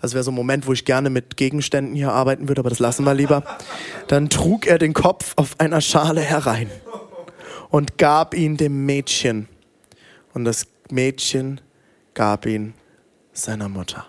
Das 0.00 0.14
wäre 0.14 0.24
so 0.24 0.30
ein 0.30 0.34
Moment, 0.34 0.66
wo 0.66 0.72
ich 0.72 0.84
gerne 0.84 1.10
mit 1.10 1.36
Gegenständen 1.36 1.94
hier 1.94 2.12
arbeiten 2.12 2.48
würde, 2.48 2.60
aber 2.60 2.70
das 2.70 2.78
lassen 2.78 3.04
wir 3.04 3.14
lieber. 3.14 3.44
Dann 4.08 4.30
trug 4.30 4.66
er 4.66 4.78
den 4.78 4.94
Kopf 4.94 5.34
auf 5.36 5.60
einer 5.60 5.80
Schale 5.80 6.22
herein 6.22 6.70
und 7.68 7.98
gab 7.98 8.34
ihn 8.34 8.56
dem 8.56 8.86
Mädchen. 8.86 9.48
Und 10.32 10.44
das 10.44 10.66
Mädchen 10.90 11.60
gab 12.14 12.46
ihn 12.46 12.74
seiner 13.32 13.68
Mutter. 13.68 14.06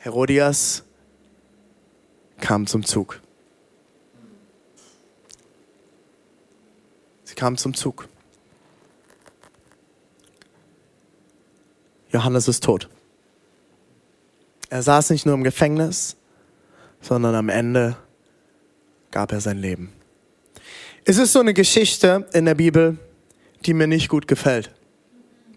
Herodias 0.00 0.82
kam 2.40 2.66
zum 2.66 2.84
Zug. 2.84 3.20
Sie 7.24 7.34
kam 7.34 7.56
zum 7.56 7.74
Zug. 7.74 8.08
Johannes 12.12 12.48
ist 12.48 12.64
tot. 12.64 12.88
Er 14.68 14.82
saß 14.82 15.10
nicht 15.10 15.26
nur 15.26 15.34
im 15.34 15.44
Gefängnis, 15.44 16.16
sondern 17.00 17.34
am 17.34 17.48
Ende 17.48 17.96
gab 19.10 19.32
er 19.32 19.40
sein 19.40 19.58
Leben. 19.58 19.92
Es 21.04 21.18
ist 21.18 21.32
so 21.32 21.40
eine 21.40 21.54
Geschichte 21.54 22.28
in 22.32 22.44
der 22.44 22.54
Bibel, 22.54 22.98
die 23.64 23.74
mir 23.74 23.86
nicht 23.86 24.08
gut 24.08 24.28
gefällt. 24.28 24.70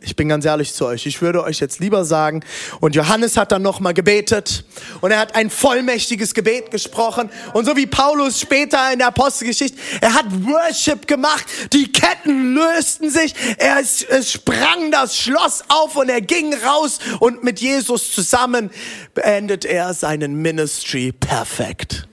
Ich 0.05 0.17
bin 0.17 0.27
ganz 0.27 0.43
ehrlich 0.43 0.73
zu 0.73 0.85
euch. 0.85 1.05
Ich 1.05 1.21
würde 1.21 1.41
euch 1.43 1.61
jetzt 1.61 1.79
lieber 1.79 2.03
sagen, 2.03 2.43
und 2.81 2.93
Johannes 2.93 3.37
hat 3.37 3.53
dann 3.53 3.61
nochmal 3.61 3.93
gebetet 3.93 4.65
und 4.99 5.11
er 5.11 5.19
hat 5.19 5.33
ein 5.35 5.49
vollmächtiges 5.49 6.33
Gebet 6.33 6.71
gesprochen. 6.71 7.29
Und 7.53 7.63
so 7.63 7.77
wie 7.77 7.87
Paulus 7.87 8.41
später 8.41 8.91
in 8.91 8.99
der 8.99 9.07
Apostelgeschichte, 9.07 9.77
er 10.01 10.13
hat 10.13 10.25
Worship 10.45 11.07
gemacht, 11.07 11.45
die 11.71 11.89
Ketten 11.89 12.53
lösten 12.53 13.09
sich, 13.09 13.33
er, 13.57 13.79
es 13.79 14.29
sprang 14.29 14.91
das 14.91 15.17
Schloss 15.17 15.63
auf 15.69 15.95
und 15.95 16.09
er 16.09 16.19
ging 16.19 16.53
raus 16.53 16.99
und 17.19 17.45
mit 17.45 17.61
Jesus 17.61 18.11
zusammen 18.11 18.71
beendet 19.13 19.63
er 19.63 19.93
seinen 19.93 20.41
Ministry 20.41 21.13
perfekt. 21.13 22.09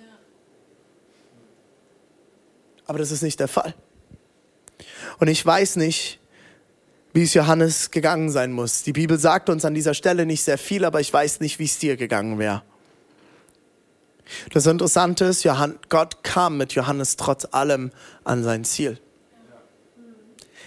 Aber 2.86 3.00
das 3.00 3.10
ist 3.10 3.22
nicht 3.22 3.40
der 3.40 3.48
Fall. 3.48 3.74
Und 5.18 5.26
ich 5.26 5.44
weiß 5.44 5.74
nicht, 5.74 6.19
wie 7.12 7.22
es 7.22 7.34
Johannes 7.34 7.90
gegangen 7.90 8.30
sein 8.30 8.52
muss. 8.52 8.82
Die 8.82 8.92
Bibel 8.92 9.18
sagt 9.18 9.48
uns 9.48 9.64
an 9.64 9.74
dieser 9.74 9.94
Stelle 9.94 10.26
nicht 10.26 10.44
sehr 10.44 10.58
viel, 10.58 10.84
aber 10.84 11.00
ich 11.00 11.12
weiß 11.12 11.40
nicht, 11.40 11.58
wie 11.58 11.64
es 11.64 11.78
dir 11.78 11.96
gegangen 11.96 12.38
wäre. 12.38 12.62
Das 14.52 14.66
Interessante 14.66 15.24
ist, 15.24 15.46
Gott 15.88 16.22
kam 16.22 16.56
mit 16.56 16.72
Johannes 16.72 17.16
trotz 17.16 17.48
allem 17.50 17.90
an 18.22 18.44
sein 18.44 18.64
Ziel. 18.64 19.00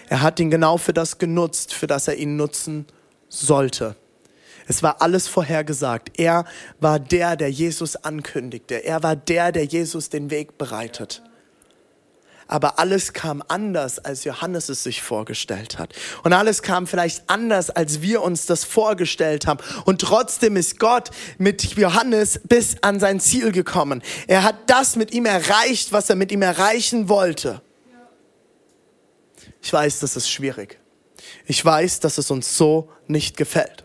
Er 0.08 0.20
hat 0.20 0.38
ihn 0.38 0.50
genau 0.50 0.76
für 0.76 0.92
das 0.92 1.16
genutzt, 1.16 1.72
für 1.72 1.86
das 1.86 2.08
er 2.08 2.16
ihn 2.16 2.36
nutzen 2.36 2.86
sollte. 3.30 3.96
Es 4.66 4.82
war 4.82 5.00
alles 5.00 5.28
vorhergesagt. 5.28 6.18
Er 6.18 6.44
war 6.78 7.00
der, 7.00 7.36
der 7.36 7.50
Jesus 7.50 7.96
ankündigte. 7.96 8.84
Er 8.84 9.02
war 9.02 9.16
der, 9.16 9.50
der 9.50 9.64
Jesus 9.64 10.10
den 10.10 10.30
Weg 10.30 10.58
bereitet 10.58 11.22
aber 12.46 12.78
alles 12.78 13.12
kam 13.12 13.42
anders, 13.48 13.98
als 13.98 14.24
Johannes 14.24 14.68
es 14.68 14.82
sich 14.82 15.02
vorgestellt 15.02 15.78
hat. 15.78 15.94
Und 16.22 16.32
alles 16.32 16.62
kam 16.62 16.86
vielleicht 16.86 17.28
anders, 17.28 17.70
als 17.70 18.02
wir 18.02 18.22
uns 18.22 18.46
das 18.46 18.64
vorgestellt 18.64 19.46
haben. 19.46 19.60
Und 19.84 20.00
trotzdem 20.00 20.56
ist 20.56 20.78
Gott 20.78 21.10
mit 21.38 21.62
Johannes 21.76 22.40
bis 22.44 22.76
an 22.82 23.00
sein 23.00 23.20
Ziel 23.20 23.52
gekommen. 23.52 24.02
Er 24.26 24.42
hat 24.42 24.56
das 24.66 24.96
mit 24.96 25.12
ihm 25.12 25.26
erreicht, 25.26 25.92
was 25.92 26.10
er 26.10 26.16
mit 26.16 26.32
ihm 26.32 26.42
erreichen 26.42 27.08
wollte. 27.08 27.62
Ich 29.62 29.72
weiß, 29.72 30.00
das 30.00 30.16
ist 30.16 30.30
schwierig. 30.30 30.78
Ich 31.46 31.64
weiß, 31.64 32.00
dass 32.00 32.18
es 32.18 32.30
uns 32.30 32.56
so 32.56 32.90
nicht 33.06 33.36
gefällt. 33.36 33.84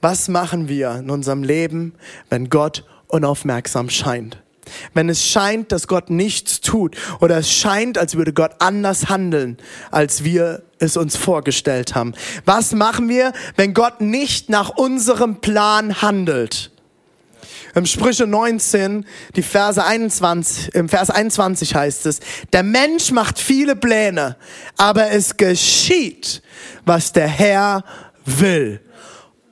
Was 0.00 0.28
machen 0.28 0.68
wir 0.68 0.96
in 0.96 1.10
unserem 1.10 1.42
Leben, 1.42 1.94
wenn 2.30 2.48
Gott 2.48 2.84
unaufmerksam 3.08 3.90
scheint? 3.90 4.42
Wenn 4.94 5.08
es 5.08 5.26
scheint, 5.26 5.72
dass 5.72 5.88
Gott 5.88 6.10
nichts 6.10 6.60
tut 6.60 6.96
oder 7.20 7.38
es 7.38 7.52
scheint, 7.52 7.98
als 7.98 8.16
würde 8.16 8.32
Gott 8.32 8.52
anders 8.58 9.08
handeln, 9.08 9.58
als 9.90 10.24
wir 10.24 10.62
es 10.78 10.96
uns 10.96 11.16
vorgestellt 11.16 11.94
haben. 11.94 12.14
Was 12.44 12.72
machen 12.72 13.08
wir, 13.08 13.32
wenn 13.56 13.74
Gott 13.74 14.00
nicht 14.00 14.48
nach 14.48 14.70
unserem 14.70 15.40
Plan 15.40 16.02
handelt? 16.02 16.70
Im 17.74 17.86
Sprüche 17.86 18.26
19, 18.26 19.06
die 19.36 19.42
Verse 19.42 19.84
21, 19.84 20.74
im 20.74 20.88
Vers 20.88 21.10
21 21.10 21.74
heißt 21.74 22.06
es, 22.06 22.18
der 22.52 22.64
Mensch 22.64 23.12
macht 23.12 23.38
viele 23.38 23.76
Pläne, 23.76 24.36
aber 24.76 25.10
es 25.10 25.36
geschieht, 25.36 26.42
was 26.84 27.12
der 27.12 27.28
Herr 27.28 27.84
will. 28.24 28.80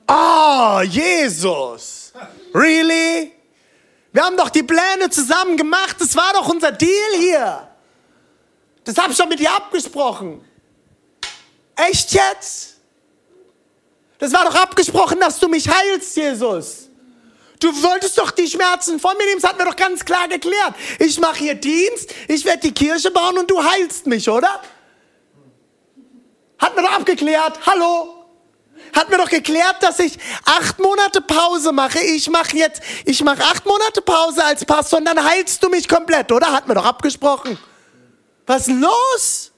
Oh, 0.07 0.81
Jesus. 0.81 2.11
Really? 2.53 3.31
Wir 4.11 4.23
haben 4.23 4.37
doch 4.37 4.49
die 4.49 4.63
Pläne 4.63 5.09
zusammen 5.09 5.57
gemacht. 5.57 5.97
Das 5.99 6.15
war 6.15 6.33
doch 6.33 6.47
unser 6.49 6.71
Deal 6.71 7.13
hier. 7.17 7.67
Das 8.83 8.97
habe 8.97 9.11
ich 9.11 9.17
schon 9.17 9.29
mit 9.29 9.39
dir 9.39 9.51
abgesprochen. 9.51 10.43
Echt 11.75 12.11
jetzt? 12.11 12.77
Das 14.17 14.33
war 14.33 14.45
doch 14.45 14.55
abgesprochen, 14.55 15.19
dass 15.19 15.39
du 15.39 15.47
mich 15.47 15.69
heilst, 15.69 16.17
Jesus. 16.17 16.89
Du 17.59 17.69
wolltest 17.83 18.17
doch 18.17 18.31
die 18.31 18.47
Schmerzen 18.47 18.99
von 18.99 19.15
mir 19.17 19.25
nehmen, 19.25 19.41
das 19.41 19.49
hat 19.49 19.57
mir 19.57 19.65
doch 19.65 19.75
ganz 19.75 20.03
klar 20.03 20.27
geklärt. 20.27 20.75
Ich 20.97 21.19
mache 21.19 21.39
hier 21.39 21.55
Dienst, 21.55 22.13
ich 22.27 22.43
werde 22.45 22.59
die 22.59 22.73
Kirche 22.73 23.11
bauen 23.11 23.37
und 23.37 23.49
du 23.51 23.61
heilst 23.63 24.07
mich, 24.07 24.29
oder? 24.29 24.61
Hat 26.57 26.75
mir 26.75 26.81
doch 26.81 26.91
abgeklärt. 26.91 27.59
Hallo? 27.65 28.18
Hat 28.95 29.09
mir 29.09 29.17
doch 29.17 29.29
geklärt, 29.29 29.77
dass 29.81 29.99
ich 29.99 30.17
acht 30.45 30.79
Monate 30.79 31.21
Pause 31.21 31.71
mache. 31.71 31.99
Ich 31.99 32.29
mache 32.29 32.57
jetzt, 32.57 32.81
ich 33.05 33.23
mache 33.23 33.43
acht 33.43 33.65
Monate 33.65 34.01
Pause 34.01 34.43
als 34.43 34.65
Pastor 34.65 34.99
und 34.99 35.05
dann 35.05 35.23
heilst 35.23 35.63
du 35.63 35.69
mich 35.69 35.87
komplett, 35.87 36.31
oder? 36.31 36.51
Hat 36.51 36.67
mir 36.67 36.75
doch 36.75 36.85
abgesprochen. 36.85 37.57
Was 38.45 38.67
ist 38.67 38.79
los? 38.79 39.51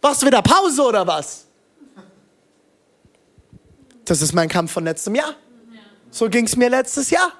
Was 0.00 0.24
wieder 0.24 0.42
Pause 0.42 0.82
oder 0.82 1.06
was? 1.06 1.46
Das 4.04 4.22
ist 4.22 4.32
mein 4.32 4.48
Kampf 4.48 4.72
von 4.72 4.84
letztem 4.84 5.14
Jahr. 5.14 5.34
So 6.10 6.28
ging 6.28 6.46
es 6.46 6.56
mir 6.56 6.70
letztes 6.70 7.10
Jahr. 7.10 7.32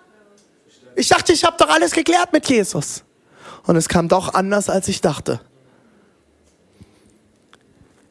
Ich 0.94 1.08
dachte, 1.08 1.32
ich 1.32 1.44
habe 1.44 1.56
doch 1.56 1.68
alles 1.68 1.92
geklärt 1.92 2.32
mit 2.32 2.48
Jesus. 2.48 3.04
Und 3.66 3.76
es 3.76 3.88
kam 3.88 4.08
doch 4.08 4.34
anders, 4.34 4.68
als 4.68 4.88
ich 4.88 5.00
dachte. 5.00 5.40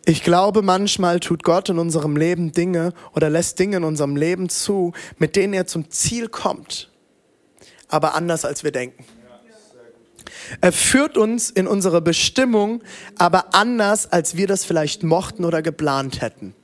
Ich 0.10 0.24
glaube, 0.24 0.62
manchmal 0.62 1.20
tut 1.20 1.44
Gott 1.44 1.68
in 1.68 1.80
unserem 1.80 2.16
Leben 2.16 2.54
Dinge 2.54 2.94
oder 3.14 3.30
lässt 3.30 3.60
Dinge 3.60 3.76
in 3.76 3.84
unserem 3.84 4.16
Leben 4.16 4.48
zu, 4.48 4.94
mit 5.18 5.36
denen 5.36 5.54
er 5.54 5.68
zum 5.68 5.92
Ziel 5.92 6.30
kommt, 6.30 6.90
aber 7.90 8.16
anders 8.16 8.46
als 8.46 8.64
wir 8.64 8.72
denken. 8.72 9.04
Er 10.62 10.72
führt 10.72 11.18
uns 11.18 11.50
in 11.50 11.68
unsere 11.68 12.00
Bestimmung, 12.00 12.82
aber 13.18 13.54
anders, 13.54 14.10
als 14.10 14.38
wir 14.38 14.48
das 14.48 14.64
vielleicht 14.64 15.04
mochten 15.04 15.44
oder 15.44 15.62
geplant 15.62 16.22
hätten. 16.22 16.56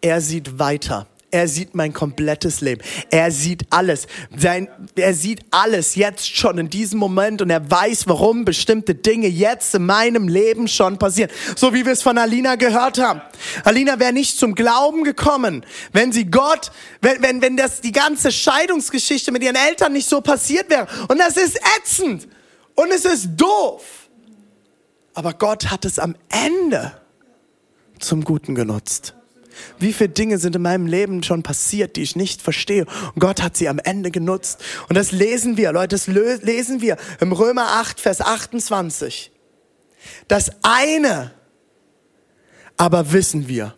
Er 0.00 0.22
sieht 0.22 0.58
weiter. 0.58 1.06
Er 1.34 1.48
sieht 1.48 1.74
mein 1.74 1.94
komplettes 1.94 2.60
Leben. 2.60 2.82
Er 3.10 3.30
sieht 3.30 3.64
alles. 3.70 4.06
Sein, 4.36 4.68
er 4.96 5.14
sieht 5.14 5.40
alles 5.50 5.94
jetzt 5.94 6.36
schon 6.36 6.58
in 6.58 6.68
diesem 6.68 6.98
Moment 6.98 7.40
und 7.40 7.48
er 7.48 7.70
weiß, 7.70 8.06
warum 8.06 8.44
bestimmte 8.44 8.94
Dinge 8.94 9.28
jetzt 9.28 9.74
in 9.74 9.86
meinem 9.86 10.28
Leben 10.28 10.68
schon 10.68 10.98
passieren. 10.98 11.30
So 11.56 11.72
wie 11.72 11.86
wir 11.86 11.92
es 11.92 12.02
von 12.02 12.18
Alina 12.18 12.56
gehört 12.56 12.98
haben. 12.98 13.22
Alina 13.64 13.98
wäre 13.98 14.12
nicht 14.12 14.38
zum 14.38 14.54
Glauben 14.54 15.04
gekommen, 15.04 15.64
wenn 15.92 16.12
sie 16.12 16.30
Gott, 16.30 16.70
wenn, 17.00 17.22
wenn, 17.22 17.40
wenn 17.40 17.56
das 17.56 17.80
die 17.80 17.92
ganze 17.92 18.30
Scheidungsgeschichte 18.30 19.32
mit 19.32 19.42
ihren 19.42 19.56
Eltern 19.56 19.94
nicht 19.94 20.10
so 20.10 20.20
passiert 20.20 20.68
wäre. 20.68 20.86
Und 21.08 21.18
das 21.18 21.38
ist 21.38 21.58
ätzend. 21.78 22.28
Und 22.74 22.90
es 22.92 23.06
ist 23.06 23.30
doof. 23.38 23.82
Aber 25.14 25.32
Gott 25.32 25.70
hat 25.70 25.86
es 25.86 25.98
am 25.98 26.14
Ende 26.28 26.92
zum 27.98 28.22
Guten 28.22 28.54
genutzt. 28.54 29.14
Wie 29.78 29.92
viele 29.92 30.10
Dinge 30.10 30.38
sind 30.38 30.56
in 30.56 30.62
meinem 30.62 30.86
Leben 30.86 31.22
schon 31.22 31.42
passiert, 31.42 31.96
die 31.96 32.02
ich 32.02 32.16
nicht 32.16 32.42
verstehe? 32.42 32.86
Und 33.14 33.20
Gott 33.20 33.42
hat 33.42 33.56
sie 33.56 33.68
am 33.68 33.78
Ende 33.78 34.10
genutzt. 34.10 34.62
Und 34.88 34.96
das 34.96 35.12
lesen 35.12 35.56
wir, 35.56 35.72
Leute, 35.72 35.96
das 35.96 36.06
lesen 36.06 36.80
wir 36.80 36.96
im 37.20 37.32
Römer 37.32 37.66
8, 37.80 38.00
Vers 38.00 38.20
28. 38.20 39.30
Das 40.28 40.50
eine 40.62 41.32
aber 42.76 43.12
wissen 43.12 43.48
wir. 43.48 43.74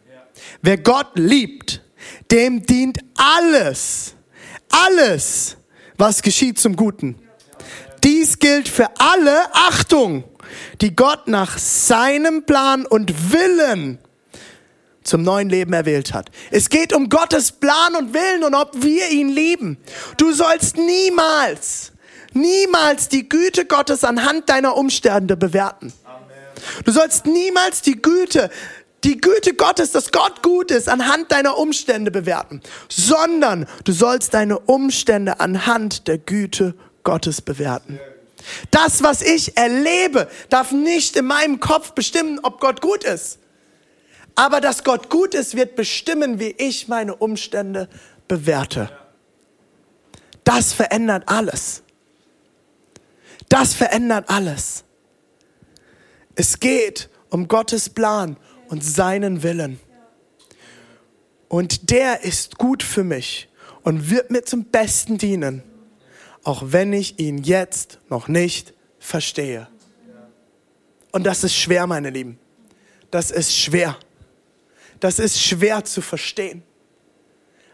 Wer 0.62 0.78
Gott 0.78 1.10
liebt, 1.14 1.82
dem 2.30 2.64
dient 2.64 2.98
alles, 3.16 4.14
alles, 4.70 5.56
was 5.96 6.22
geschieht 6.22 6.58
zum 6.58 6.74
Guten. 6.74 7.16
Dies 8.02 8.38
gilt 8.38 8.68
für 8.68 8.88
alle, 8.98 9.54
Achtung, 9.54 10.24
die 10.80 10.96
Gott 10.96 11.28
nach 11.28 11.58
seinem 11.58 12.44
Plan 12.46 12.86
und 12.86 13.32
Willen 13.32 13.98
zum 15.04 15.22
neuen 15.22 15.48
Leben 15.48 15.72
erwählt 15.72 16.12
hat. 16.12 16.30
Es 16.50 16.68
geht 16.68 16.92
um 16.92 17.08
Gottes 17.08 17.52
Plan 17.52 17.94
und 17.94 18.14
Willen 18.14 18.42
und 18.42 18.54
ob 18.54 18.82
wir 18.82 19.08
ihn 19.10 19.28
lieben. 19.28 19.78
Du 20.16 20.32
sollst 20.32 20.76
niemals, 20.76 21.92
niemals 22.32 23.08
die 23.08 23.28
Güte 23.28 23.66
Gottes 23.66 24.02
anhand 24.02 24.48
deiner 24.48 24.76
Umstände 24.76 25.36
bewerten. 25.36 25.92
Du 26.84 26.92
sollst 26.92 27.26
niemals 27.26 27.82
die 27.82 28.00
Güte, 28.00 28.50
die 29.04 29.20
Güte 29.20 29.54
Gottes, 29.54 29.92
dass 29.92 30.10
Gott 30.10 30.42
gut 30.42 30.70
ist, 30.70 30.88
anhand 30.88 31.30
deiner 31.30 31.58
Umstände 31.58 32.10
bewerten, 32.10 32.62
sondern 32.88 33.66
du 33.84 33.92
sollst 33.92 34.32
deine 34.32 34.58
Umstände 34.58 35.40
anhand 35.40 36.08
der 36.08 36.18
Güte 36.18 36.74
Gottes 37.02 37.42
bewerten. 37.42 38.00
Das, 38.70 39.02
was 39.02 39.22
ich 39.22 39.56
erlebe, 39.56 40.28
darf 40.48 40.72
nicht 40.72 41.16
in 41.16 41.26
meinem 41.26 41.60
Kopf 41.60 41.92
bestimmen, 41.92 42.40
ob 42.42 42.60
Gott 42.60 42.80
gut 42.80 43.04
ist. 43.04 43.38
Aber 44.34 44.60
dass 44.60 44.84
Gott 44.84 45.10
gut 45.10 45.34
ist, 45.34 45.56
wird 45.56 45.76
bestimmen, 45.76 46.40
wie 46.40 46.54
ich 46.58 46.88
meine 46.88 47.14
Umstände 47.14 47.88
bewerte. 48.26 48.90
Das 50.42 50.72
verändert 50.72 51.24
alles. 51.26 51.82
Das 53.48 53.74
verändert 53.74 54.28
alles. 54.28 54.84
Es 56.34 56.58
geht 56.58 57.08
um 57.30 57.46
Gottes 57.46 57.88
Plan 57.88 58.36
und 58.68 58.82
seinen 58.82 59.42
Willen. 59.42 59.78
Und 61.48 61.90
der 61.90 62.24
ist 62.24 62.58
gut 62.58 62.82
für 62.82 63.04
mich 63.04 63.48
und 63.82 64.10
wird 64.10 64.30
mir 64.30 64.44
zum 64.44 64.64
Besten 64.64 65.18
dienen 65.18 65.62
auch 66.44 66.62
wenn 66.66 66.92
ich 66.92 67.18
ihn 67.18 67.38
jetzt 67.38 67.98
noch 68.10 68.28
nicht 68.28 68.74
verstehe. 68.98 69.66
Und 71.10 71.24
das 71.24 71.42
ist 71.42 71.56
schwer, 71.56 71.86
meine 71.86 72.10
Lieben. 72.10 72.38
Das 73.10 73.30
ist 73.30 73.56
schwer. 73.56 73.96
Das 75.04 75.18
ist 75.18 75.38
schwer 75.38 75.84
zu 75.84 76.00
verstehen. 76.00 76.62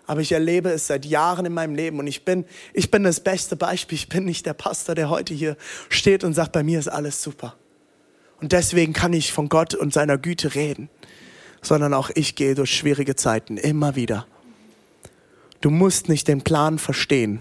Aber 0.05 0.21
ich 0.21 0.33
erlebe 0.33 0.71
es 0.71 0.89
seit 0.89 1.07
Jahren 1.07 1.47
in 1.47 1.55
meinem 1.55 1.77
Leben 1.77 2.01
und 2.01 2.09
ich 2.09 2.25
bin, 2.25 2.45
ich 2.75 2.91
bin 2.91 3.05
das 3.05 3.21
beste 3.21 3.55
Beispiel. 3.55 3.95
Ich 3.95 4.09
bin 4.09 4.25
nicht 4.25 4.47
der 4.47 4.53
Pastor, 4.53 4.97
der 4.97 5.11
heute 5.11 5.33
hier 5.33 5.57
steht 5.91 6.25
und 6.25 6.35
sagt, 6.35 6.51
bei 6.51 6.65
mir 6.65 6.81
ist 6.81 6.89
alles 6.89 7.23
super. 7.23 7.55
Und 8.41 8.51
deswegen 8.51 8.93
kann 8.93 9.13
ich 9.13 9.33
von 9.33 9.49
Gott 9.49 9.77
und 9.77 9.93
seiner 9.93 10.19
Güte 10.19 10.57
reden, 10.57 10.91
sondern 11.63 11.95
auch 11.95 12.11
ich 12.17 12.35
gehe 12.35 12.57
durch 12.57 12.77
schwierige 12.77 13.15
Zeiten 13.15 13.59
immer 13.59 13.95
wieder. 13.95 14.27
Du 15.61 15.71
musst 15.71 16.09
nicht 16.09 16.27
den 16.27 16.43
Plan 16.43 16.81
verstehen, 16.81 17.39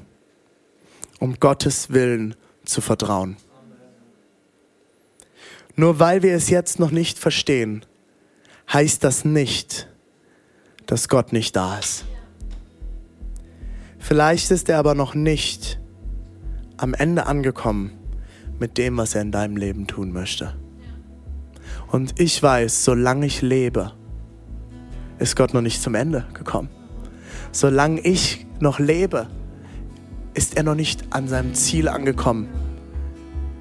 um 1.18 1.40
Gottes 1.40 1.90
Willen 1.90 2.36
zu 2.64 2.82
vertrauen. 2.82 3.38
Nur 5.76 5.98
weil 5.98 6.22
wir 6.22 6.36
es 6.36 6.52
jetzt 6.52 6.78
noch 6.78 6.92
nicht 6.92 7.18
verstehen, 7.18 7.84
heißt 8.72 9.04
das 9.04 9.26
nicht, 9.26 9.88
dass 10.86 11.10
Gott 11.10 11.34
nicht 11.34 11.56
da 11.56 11.78
ist. 11.78 12.06
Vielleicht 13.98 14.52
ist 14.52 14.70
er 14.70 14.80
aber 14.80 14.96
noch 14.96 15.14
nicht 15.14 15.80
am 16.78 16.94
Ende 16.94 17.26
angekommen 17.26 17.92
mit 18.60 18.78
dem, 18.78 18.98
was 18.98 19.16
er 19.16 19.22
in 19.22 19.32
deinem 19.32 19.58
Leben 19.58 19.88
tun 19.88 20.12
möchte. 20.12 20.56
Und 21.88 22.20
ich 22.20 22.42
weiß, 22.42 22.86
solange 22.86 23.26
ich 23.26 23.42
lebe, 23.42 23.94
ist 25.18 25.36
Gott 25.36 25.54
noch 25.54 25.62
nicht 25.62 25.82
zum 25.82 25.96
Ende 25.96 26.26
gekommen. 26.34 26.70
Solange 27.52 28.00
ich 28.02 28.46
noch 28.60 28.80
lebe, 28.80 29.28
ist 30.34 30.56
er 30.56 30.64
noch 30.64 30.76
nicht 30.76 31.04
an 31.10 31.28
seinem 31.28 31.54
Ziel 31.54 31.88
angekommen. 31.88 32.48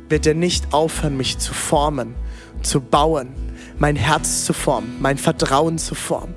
Wird 0.09 0.27
er 0.27 0.35
nicht 0.35 0.73
aufhören, 0.73 1.17
mich 1.17 1.39
zu 1.39 1.53
formen, 1.53 2.15
zu 2.63 2.81
bauen, 2.81 3.29
mein 3.79 3.97
Herz 3.97 4.45
zu 4.45 4.53
formen, 4.53 4.97
mein 5.01 5.19
Vertrauen 5.19 5.79
zu 5.79 5.95
formen. 5.95 6.35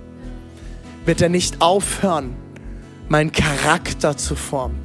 Wird 1.06 1.22
er 1.22 1.30
nicht 1.30 1.62
aufhören, 1.62 2.36
meinen 3.10 3.32
Charakter 3.32 4.16
zu 4.16 4.36
formen. 4.36 4.80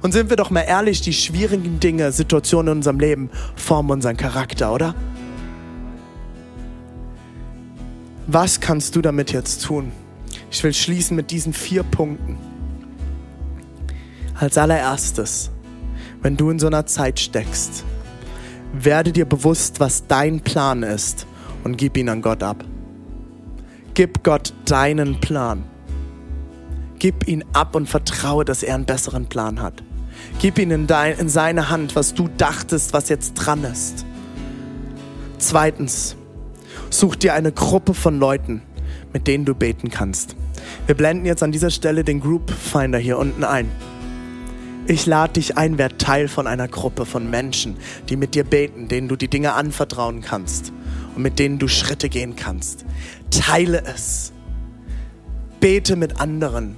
Und 0.00 0.12
sind 0.12 0.30
wir 0.30 0.36
doch 0.36 0.50
mal 0.50 0.62
ehrlich, 0.62 1.00
die 1.00 1.12
schwierigen 1.12 1.80
Dinge, 1.80 2.12
Situationen 2.12 2.72
in 2.72 2.78
unserem 2.78 3.00
Leben 3.00 3.30
formen 3.56 3.90
unseren 3.90 4.16
Charakter, 4.16 4.72
oder? 4.72 4.94
Was 8.26 8.60
kannst 8.60 8.96
du 8.96 9.02
damit 9.02 9.32
jetzt 9.32 9.64
tun? 9.64 9.92
Ich 10.50 10.62
will 10.62 10.72
schließen 10.72 11.16
mit 11.16 11.30
diesen 11.30 11.52
vier 11.52 11.82
Punkten. 11.82 12.38
Als 14.34 14.56
allererstes, 14.56 15.50
wenn 16.22 16.36
du 16.36 16.50
in 16.50 16.58
so 16.58 16.68
einer 16.68 16.86
Zeit 16.86 17.18
steckst, 17.20 17.84
werde 18.72 19.12
dir 19.12 19.24
bewusst, 19.24 19.80
was 19.80 20.06
dein 20.06 20.40
Plan 20.40 20.82
ist 20.82 21.26
und 21.68 21.76
gib 21.76 21.98
ihn 21.98 22.08
an 22.08 22.22
Gott 22.22 22.42
ab. 22.42 22.64
Gib 23.92 24.24
Gott 24.24 24.54
deinen 24.64 25.20
Plan. 25.20 25.64
Gib 26.98 27.28
ihn 27.28 27.44
ab 27.52 27.76
und 27.76 27.86
vertraue, 27.86 28.46
dass 28.46 28.62
er 28.62 28.74
einen 28.74 28.86
besseren 28.86 29.26
Plan 29.26 29.60
hat. 29.60 29.82
Gib 30.40 30.58
ihn 30.58 30.70
in, 30.70 30.86
dein, 30.86 31.18
in 31.18 31.28
seine 31.28 31.68
Hand, 31.68 31.94
was 31.94 32.14
du 32.14 32.28
dachtest, 32.38 32.94
was 32.94 33.10
jetzt 33.10 33.34
dran 33.34 33.64
ist. 33.64 34.06
Zweitens, 35.36 36.16
such 36.88 37.16
dir 37.16 37.34
eine 37.34 37.52
Gruppe 37.52 37.92
von 37.92 38.18
Leuten, 38.18 38.62
mit 39.12 39.26
denen 39.26 39.44
du 39.44 39.54
beten 39.54 39.90
kannst. 39.90 40.36
Wir 40.86 40.94
blenden 40.94 41.26
jetzt 41.26 41.42
an 41.42 41.52
dieser 41.52 41.70
Stelle 41.70 42.02
den 42.02 42.20
Group 42.20 42.50
Finder 42.50 42.98
hier 42.98 43.18
unten 43.18 43.44
ein. 43.44 43.70
Ich 44.86 45.04
lade 45.04 45.34
dich 45.34 45.58
ein, 45.58 45.76
wer 45.76 45.98
Teil 45.98 46.28
von 46.28 46.46
einer 46.46 46.66
Gruppe 46.66 47.04
von 47.04 47.28
Menschen, 47.28 47.76
die 48.08 48.16
mit 48.16 48.34
dir 48.34 48.44
beten, 48.44 48.88
denen 48.88 49.08
du 49.08 49.16
die 49.16 49.28
Dinge 49.28 49.52
anvertrauen 49.52 50.22
kannst 50.22 50.72
und 51.18 51.22
mit 51.24 51.40
denen 51.40 51.58
du 51.58 51.66
Schritte 51.66 52.08
gehen 52.08 52.36
kannst. 52.36 52.84
Teile 53.30 53.82
es. 53.84 54.32
Bete 55.58 55.96
mit 55.96 56.20
anderen, 56.20 56.76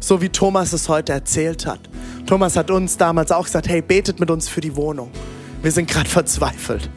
so 0.00 0.20
wie 0.20 0.30
Thomas 0.30 0.72
es 0.72 0.88
heute 0.88 1.12
erzählt 1.12 1.64
hat. 1.64 1.78
Thomas 2.26 2.56
hat 2.56 2.72
uns 2.72 2.96
damals 2.96 3.30
auch 3.30 3.44
gesagt, 3.44 3.68
hey, 3.68 3.80
betet 3.80 4.18
mit 4.18 4.32
uns 4.32 4.48
für 4.48 4.60
die 4.60 4.74
Wohnung. 4.74 5.12
Wir 5.62 5.70
sind 5.70 5.88
gerade 5.88 6.08
verzweifelt. 6.08 6.90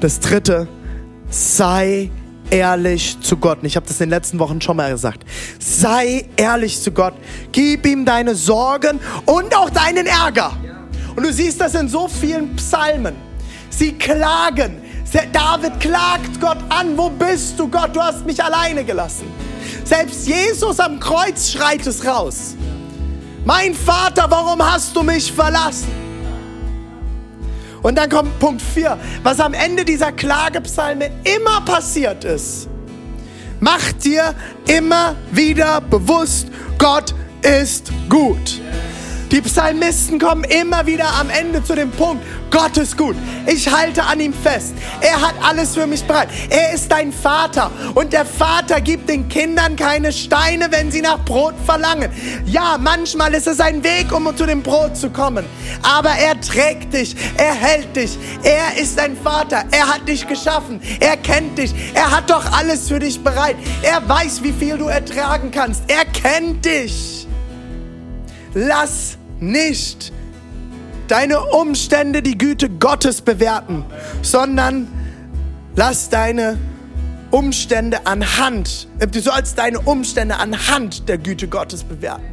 Das 0.00 0.18
dritte, 0.18 0.66
sei 1.30 2.10
ehrlich 2.50 3.20
zu 3.20 3.36
Gott. 3.36 3.60
Und 3.60 3.66
ich 3.66 3.76
habe 3.76 3.86
das 3.86 4.00
in 4.00 4.06
den 4.06 4.10
letzten 4.10 4.40
Wochen 4.40 4.60
schon 4.60 4.78
mal 4.78 4.90
gesagt. 4.90 5.24
Sei 5.60 6.26
ehrlich 6.36 6.82
zu 6.82 6.90
Gott. 6.90 7.14
Gib 7.52 7.86
ihm 7.86 8.04
deine 8.04 8.34
Sorgen 8.34 8.98
und 9.26 9.56
auch 9.56 9.70
deinen 9.70 10.06
Ärger. 10.06 10.56
Und 11.14 11.24
du 11.24 11.32
siehst 11.32 11.60
das 11.60 11.76
in 11.76 11.88
so 11.88 12.08
vielen 12.08 12.56
Psalmen. 12.56 13.25
Sie 13.76 13.92
klagen. 13.92 14.80
David 15.32 15.80
klagt 15.80 16.40
Gott 16.40 16.58
an. 16.68 16.96
Wo 16.96 17.08
bist 17.10 17.58
du, 17.58 17.68
Gott? 17.68 17.94
Du 17.94 18.00
hast 18.00 18.24
mich 18.26 18.42
alleine 18.42 18.84
gelassen. 18.84 19.26
Selbst 19.84 20.26
Jesus 20.26 20.80
am 20.80 20.98
Kreuz 20.98 21.50
schreit 21.50 21.86
es 21.86 22.04
raus. 22.04 22.54
Mein 23.44 23.74
Vater, 23.74 24.26
warum 24.28 24.60
hast 24.60 24.96
du 24.96 25.02
mich 25.02 25.32
verlassen? 25.32 25.88
Und 27.82 27.96
dann 27.96 28.10
kommt 28.10 28.36
Punkt 28.40 28.60
4, 28.60 28.98
was 29.22 29.38
am 29.38 29.54
Ende 29.54 29.84
dieser 29.84 30.10
Klagepsalme 30.10 31.10
immer 31.22 31.60
passiert 31.60 32.24
ist. 32.24 32.68
Mach 33.60 33.92
dir 33.92 34.34
immer 34.66 35.14
wieder 35.30 35.80
bewusst, 35.80 36.48
Gott 36.78 37.14
ist 37.42 37.92
gut. 38.08 38.60
Die 39.30 39.40
Psalmisten 39.40 40.20
kommen 40.20 40.44
immer 40.44 40.86
wieder 40.86 41.08
am 41.18 41.30
Ende 41.30 41.62
zu 41.62 41.74
dem 41.74 41.90
Punkt, 41.90 42.24
Gott 42.50 42.76
ist 42.76 42.96
gut. 42.96 43.16
Ich 43.46 43.70
halte 43.70 44.04
an 44.04 44.20
ihm 44.20 44.32
fest. 44.32 44.74
Er 45.00 45.20
hat 45.20 45.34
alles 45.42 45.74
für 45.74 45.86
mich 45.86 46.04
bereit. 46.04 46.28
Er 46.48 46.72
ist 46.72 46.90
dein 46.92 47.12
Vater. 47.12 47.70
Und 47.94 48.12
der 48.12 48.24
Vater 48.24 48.80
gibt 48.80 49.08
den 49.08 49.28
Kindern 49.28 49.74
keine 49.74 50.12
Steine, 50.12 50.68
wenn 50.70 50.92
sie 50.92 51.02
nach 51.02 51.24
Brot 51.24 51.54
verlangen. 51.64 52.10
Ja, 52.46 52.78
manchmal 52.78 53.34
ist 53.34 53.48
es 53.48 53.58
ein 53.58 53.82
Weg, 53.82 54.12
um 54.12 54.34
zu 54.36 54.46
dem 54.46 54.62
Brot 54.62 54.96
zu 54.96 55.10
kommen. 55.10 55.44
Aber 55.82 56.10
er 56.10 56.40
trägt 56.40 56.94
dich. 56.94 57.16
Er 57.36 57.54
hält 57.54 57.96
dich. 57.96 58.16
Er 58.44 58.80
ist 58.80 58.96
dein 58.96 59.16
Vater. 59.16 59.64
Er 59.72 59.88
hat 59.88 60.08
dich 60.08 60.26
geschaffen. 60.26 60.80
Er 61.00 61.16
kennt 61.16 61.58
dich. 61.58 61.74
Er 61.94 62.12
hat 62.12 62.30
doch 62.30 62.52
alles 62.52 62.88
für 62.88 63.00
dich 63.00 63.22
bereit. 63.22 63.56
Er 63.82 64.08
weiß, 64.08 64.44
wie 64.44 64.52
viel 64.52 64.78
du 64.78 64.86
ertragen 64.86 65.50
kannst. 65.50 65.82
Er 65.88 66.04
kennt 66.04 66.64
dich. 66.64 67.25
Lass 68.58 69.18
nicht 69.38 70.14
deine 71.08 71.40
Umstände 71.40 72.22
die 72.22 72.38
Güte 72.38 72.70
Gottes 72.70 73.20
bewerten, 73.20 73.84
sondern 74.22 74.88
lass 75.74 76.08
deine 76.08 76.56
Umstände 77.30 78.06
anhand, 78.06 78.88
äh, 78.98 79.06
du 79.06 79.20
sollst 79.20 79.58
deine 79.58 79.80
Umstände 79.80 80.36
anhand 80.36 81.06
der 81.06 81.18
Güte 81.18 81.48
Gottes 81.48 81.84
bewerten. 81.84 82.24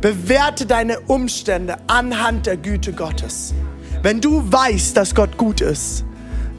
Bewerte 0.00 0.64
deine 0.64 1.00
Umstände 1.00 1.76
anhand 1.86 2.46
der 2.46 2.56
Güte 2.56 2.94
Gottes. 2.94 3.52
Wenn 4.02 4.18
du 4.22 4.50
weißt, 4.50 4.96
dass 4.96 5.14
Gott 5.14 5.36
gut 5.36 5.60
ist, 5.60 6.06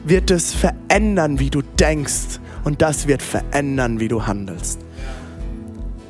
wird 0.04 0.30
es 0.30 0.54
verändern, 0.54 1.40
wie 1.40 1.50
du 1.50 1.62
denkst 1.62 2.38
und 2.62 2.82
das 2.82 3.08
wird 3.08 3.20
verändern, 3.20 3.98
wie 3.98 4.06
du 4.06 4.24
handelst. 4.28 4.85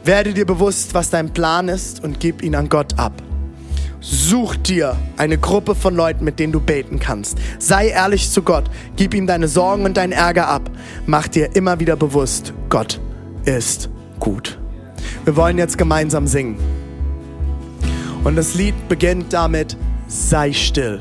Werde 0.07 0.33
dir 0.33 0.47
bewusst, 0.47 0.95
was 0.95 1.11
dein 1.11 1.33
Plan 1.33 1.69
ist 1.69 2.05
und 2.05 2.21
gib 2.21 2.41
ihn 2.45 2.55
an 2.55 2.69
Gott 2.69 2.97
ab. 2.97 3.13
Such 3.99 4.55
dir 4.55 4.97
eine 5.17 5.37
Gruppe 5.37 5.75
von 5.75 5.97
Leuten, 5.97 6.25
mit 6.25 6.39
denen 6.39 6.53
du 6.53 6.61
beten 6.61 7.01
kannst. 7.01 7.39
Sei 7.59 7.89
ehrlich 7.89 8.31
zu 8.31 8.43
Gott. 8.43 8.71
Gib 8.95 9.15
ihm 9.15 9.27
deine 9.27 9.49
Sorgen 9.49 9.85
und 9.85 9.97
deinen 9.97 10.13
Ärger 10.13 10.47
ab. 10.47 10.71
Mach 11.07 11.27
dir 11.27 11.57
immer 11.57 11.81
wieder 11.81 11.97
bewusst, 11.97 12.53
Gott 12.69 13.01
ist 13.47 13.91
gut. 14.21 14.61
Wir 15.25 15.35
wollen 15.35 15.59
jetzt 15.59 15.77
gemeinsam 15.77 16.29
singen. 16.29 16.57
Und 18.23 18.37
das 18.37 18.55
Lied 18.55 18.89
beginnt 18.89 19.33
damit, 19.33 19.77
sei 20.07 20.53
still. 20.53 21.01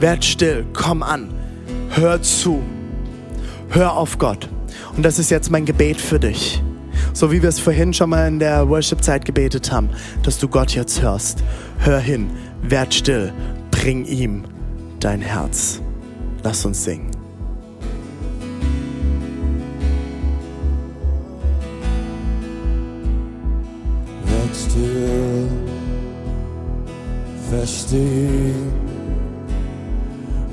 Werd 0.00 0.24
still, 0.24 0.64
komm 0.72 1.02
an, 1.02 1.34
hör 1.90 2.22
zu, 2.22 2.62
hör 3.68 3.94
auf 3.94 4.16
Gott. 4.16 4.48
Und 4.96 5.02
das 5.02 5.18
ist 5.18 5.30
jetzt 5.30 5.50
mein 5.50 5.66
Gebet 5.66 6.00
für 6.00 6.18
dich. 6.18 6.62
So 7.14 7.30
wie 7.30 7.42
wir 7.42 7.48
es 7.48 7.60
vorhin 7.60 7.92
schon 7.92 8.10
mal 8.10 8.26
in 8.26 8.38
der 8.38 8.68
Worship-Zeit 8.68 9.24
gebetet 9.24 9.70
haben, 9.70 9.90
dass 10.22 10.38
du 10.38 10.48
Gott 10.48 10.74
jetzt 10.74 11.02
hörst. 11.02 11.44
Hör 11.78 11.98
hin, 11.98 12.30
werd 12.62 12.94
still, 12.94 13.32
bring 13.70 14.04
ihm 14.06 14.44
dein 14.98 15.20
Herz. 15.20 15.80
Lass 16.42 16.64
uns 16.64 16.84
singen. 16.84 17.10
Werd 24.24 24.56
still, 24.56 25.48
versteh, 27.50 28.54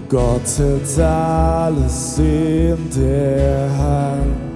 Gott 0.09 0.41
hält 0.57 0.99
alles 0.99 2.17
in 2.17 2.77
der 2.95 3.69
Hand. 3.77 4.48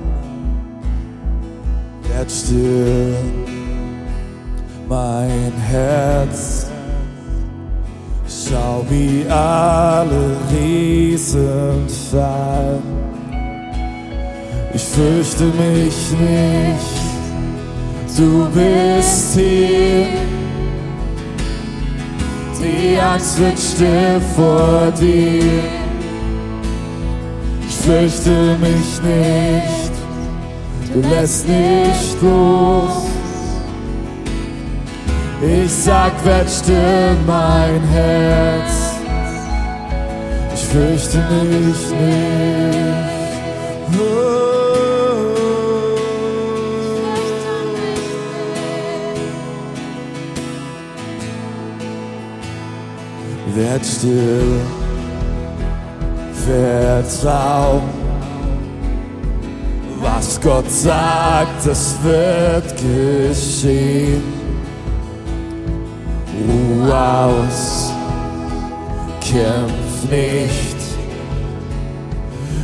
Werd 2.24 2.32
still, 2.32 3.16
mein 4.88 5.52
Herz, 5.70 6.68
schau 8.26 8.86
wie 8.90 9.26
alle 9.30 10.38
Riesen 10.50 11.86
fallen. 12.10 12.82
Ich 14.74 14.84
fürchte 14.84 15.44
mich 15.44 16.12
nicht, 16.18 16.96
du 18.18 18.48
bist 18.52 19.34
hier. 19.34 20.08
Die 22.58 22.98
Angst 23.02 23.38
wird 23.38 23.60
still 23.60 24.22
vor 24.34 24.94
dir. 24.98 25.62
Ich 27.68 27.76
fürchte 27.76 28.58
mich 28.62 29.02
nicht, 29.04 29.83
du 30.94 31.00
lässt 31.10 31.48
nicht 31.48 32.22
los. 32.22 33.04
Ich 35.42 35.74
sag, 35.74 36.14
werd 36.24 36.50
still, 36.50 37.18
mein 37.28 37.82
Herz. 37.92 38.94
Ich 40.54 40.66
fürchte 40.66 41.18
mich 41.18 41.90
nicht. 41.90 43.14
Werd 53.56 53.86
still, 53.86 54.62
vertrau. 56.46 57.82
Gott 60.44 60.70
sagt, 60.70 61.66
das 61.66 61.96
wird 62.04 62.76
geschehen. 62.76 64.24
Ruh 66.48 66.92
aus, 66.92 67.94
kämpf 69.22 70.12
nicht. 70.12 70.78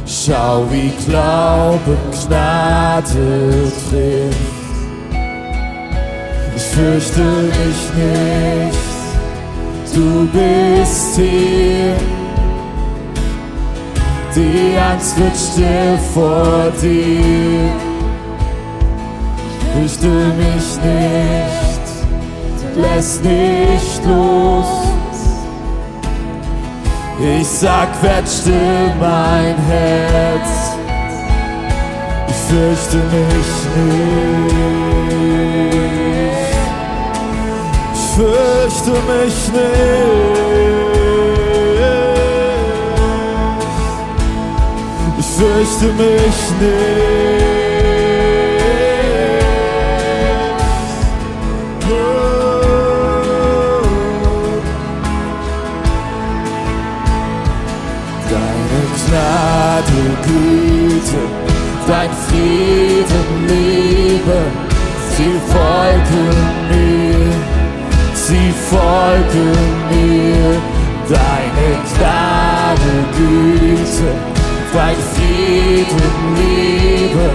Schau, 0.05 0.65
wie 0.69 0.91
Glauben 1.05 1.97
Gnade 2.27 3.71
trifft. 3.89 4.39
Ich 6.55 6.63
fürchte 6.63 7.21
mich 7.21 7.93
nicht 7.95 8.89
du 9.99 10.27
bist 10.27 11.15
hier. 11.17 12.18
Die 14.35 14.77
Angst 14.77 15.17
wird 15.19 15.35
still 15.35 15.97
vor 16.13 16.71
dir. 16.81 17.71
Fürchte 19.73 20.07
mich 20.07 20.77
nicht, 20.83 21.85
lässt 22.75 23.23
nicht 23.23 24.05
los. 24.05 24.67
Ich 27.39 27.47
sag, 27.47 27.89
werd 28.01 28.27
still, 28.27 28.93
mein 28.99 29.55
Herz. 29.67 30.77
Ich 32.27 32.35
fürchte 32.35 32.97
mich 32.97 33.51
nicht 33.75 34.89
fürchte 38.19 38.91
mich 38.91 39.51
nicht. 39.53 40.88
Fürchte 45.39 45.85
mich 45.93 46.39
nicht. 46.59 47.49
Deine 58.29 58.81
Gnade, 58.99 60.01
Güte, 60.25 61.21
dein 61.87 62.11
Frieden, 62.27 63.29
Liebe, 63.47 64.39
sie 65.15 65.35
folgen 65.51 66.29
mir 66.69 66.89
sie 68.29 68.53
folgen 68.69 69.51
mir. 69.89 70.61
Deine 71.09 71.69
Gnade, 71.91 72.93
Güte, 73.17 74.09
dein 74.73 74.95
Frieden, 74.95 75.08
Liebe, 75.79 77.29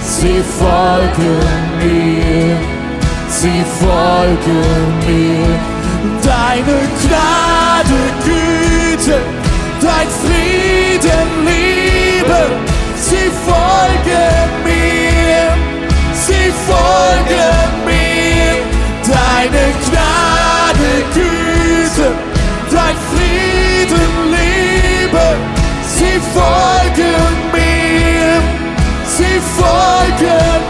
sie 0.00 0.42
folgen 0.58 1.40
mir, 1.80 2.56
sie 3.28 3.62
folgen 3.78 4.88
mir. 5.06 5.52
Deine 6.22 6.78
Gnade, 7.02 8.00
Güte, 8.24 9.18
dein 9.82 10.08
Frieden, 10.22 11.28
Liebe, 11.44 12.40
sie 12.96 13.28
folgen 13.46 14.48
mir, 14.64 15.52
sie 16.14 16.50
folgen 16.68 17.68
mir. 17.84 18.52
Deine 19.04 19.64
Gnade, 19.84 20.90
Güte, 21.12 22.08
dein 22.70 22.96
Frieden, 23.10 24.10
Liebe, 24.30 25.26
sie 25.86 26.18
folgen 26.32 27.32
mir, 27.44 27.49
sie 29.20 29.40
folgen 29.40 30.60
mir. 30.64 30.69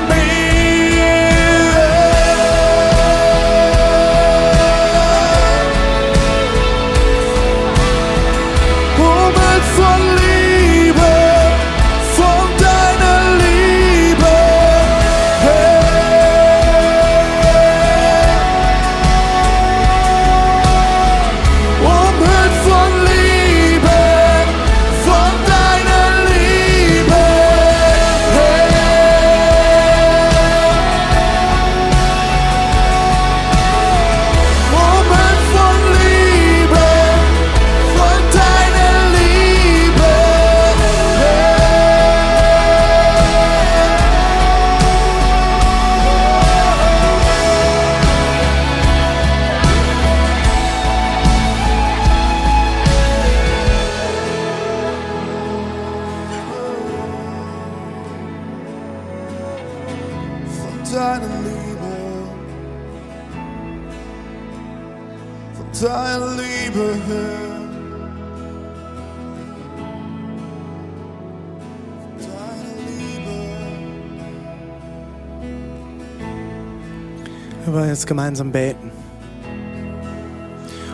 Wir 77.64 77.74
wollen 77.74 77.88
jetzt 77.88 78.06
gemeinsam 78.06 78.52
beten. 78.52 78.90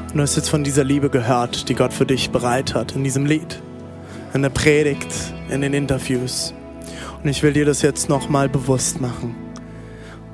Und 0.08 0.16
du 0.16 0.22
hast 0.22 0.34
jetzt 0.34 0.48
von 0.48 0.64
dieser 0.64 0.82
Liebe 0.82 1.10
gehört, 1.10 1.68
die 1.68 1.74
Gott 1.74 1.92
für 1.92 2.06
dich 2.06 2.30
bereit 2.30 2.74
hat, 2.74 2.96
in 2.96 3.04
diesem 3.04 3.24
Lied, 3.24 3.62
in 4.34 4.42
der 4.42 4.50
Predigt, 4.50 5.14
in 5.48 5.60
den 5.60 5.74
Interviews. 5.74 6.54
Und 7.22 7.28
ich 7.28 7.42
will 7.44 7.52
dir 7.52 7.64
das 7.64 7.82
jetzt 7.82 8.08
nochmal 8.08 8.48
bewusst 8.48 9.00
machen. 9.00 9.36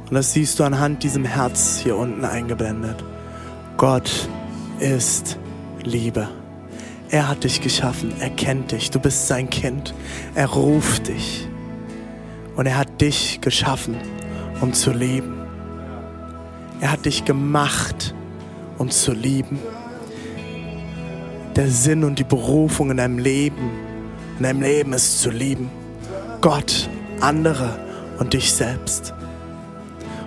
Und 0.08 0.14
das 0.14 0.32
siehst 0.32 0.58
du 0.58 0.64
anhand 0.64 1.02
diesem 1.02 1.24
Herz 1.24 1.80
hier 1.82 1.96
unten 1.96 2.24
eingeblendet. 2.24 3.04
Gott 3.76 4.28
ist 4.78 5.38
Liebe. 5.82 6.28
Er 7.10 7.28
hat 7.28 7.44
dich 7.44 7.60
geschaffen, 7.60 8.14
er 8.20 8.30
kennt 8.30 8.72
dich, 8.72 8.90
du 8.90 8.98
bist 8.98 9.28
sein 9.28 9.50
Kind, 9.50 9.94
er 10.34 10.46
ruft 10.46 11.08
dich. 11.08 11.46
Und 12.56 12.64
er 12.64 12.78
hat 12.78 13.02
dich 13.02 13.42
geschaffen, 13.42 13.96
um 14.62 14.72
zu 14.72 14.92
leben. 14.92 15.41
Er 16.82 16.90
hat 16.90 17.04
dich 17.04 17.24
gemacht, 17.24 18.12
um 18.76 18.90
zu 18.90 19.12
lieben. 19.12 19.60
Der 21.54 21.68
Sinn 21.68 22.02
und 22.02 22.18
die 22.18 22.24
Berufung 22.24 22.90
in 22.90 22.96
deinem 22.96 23.18
Leben, 23.18 23.70
in 24.38 24.42
deinem 24.42 24.62
Leben 24.62 24.92
ist 24.92 25.20
zu 25.20 25.30
lieben. 25.30 25.70
Gott, 26.40 26.90
andere 27.20 27.78
und 28.18 28.32
dich 28.32 28.52
selbst. 28.52 29.14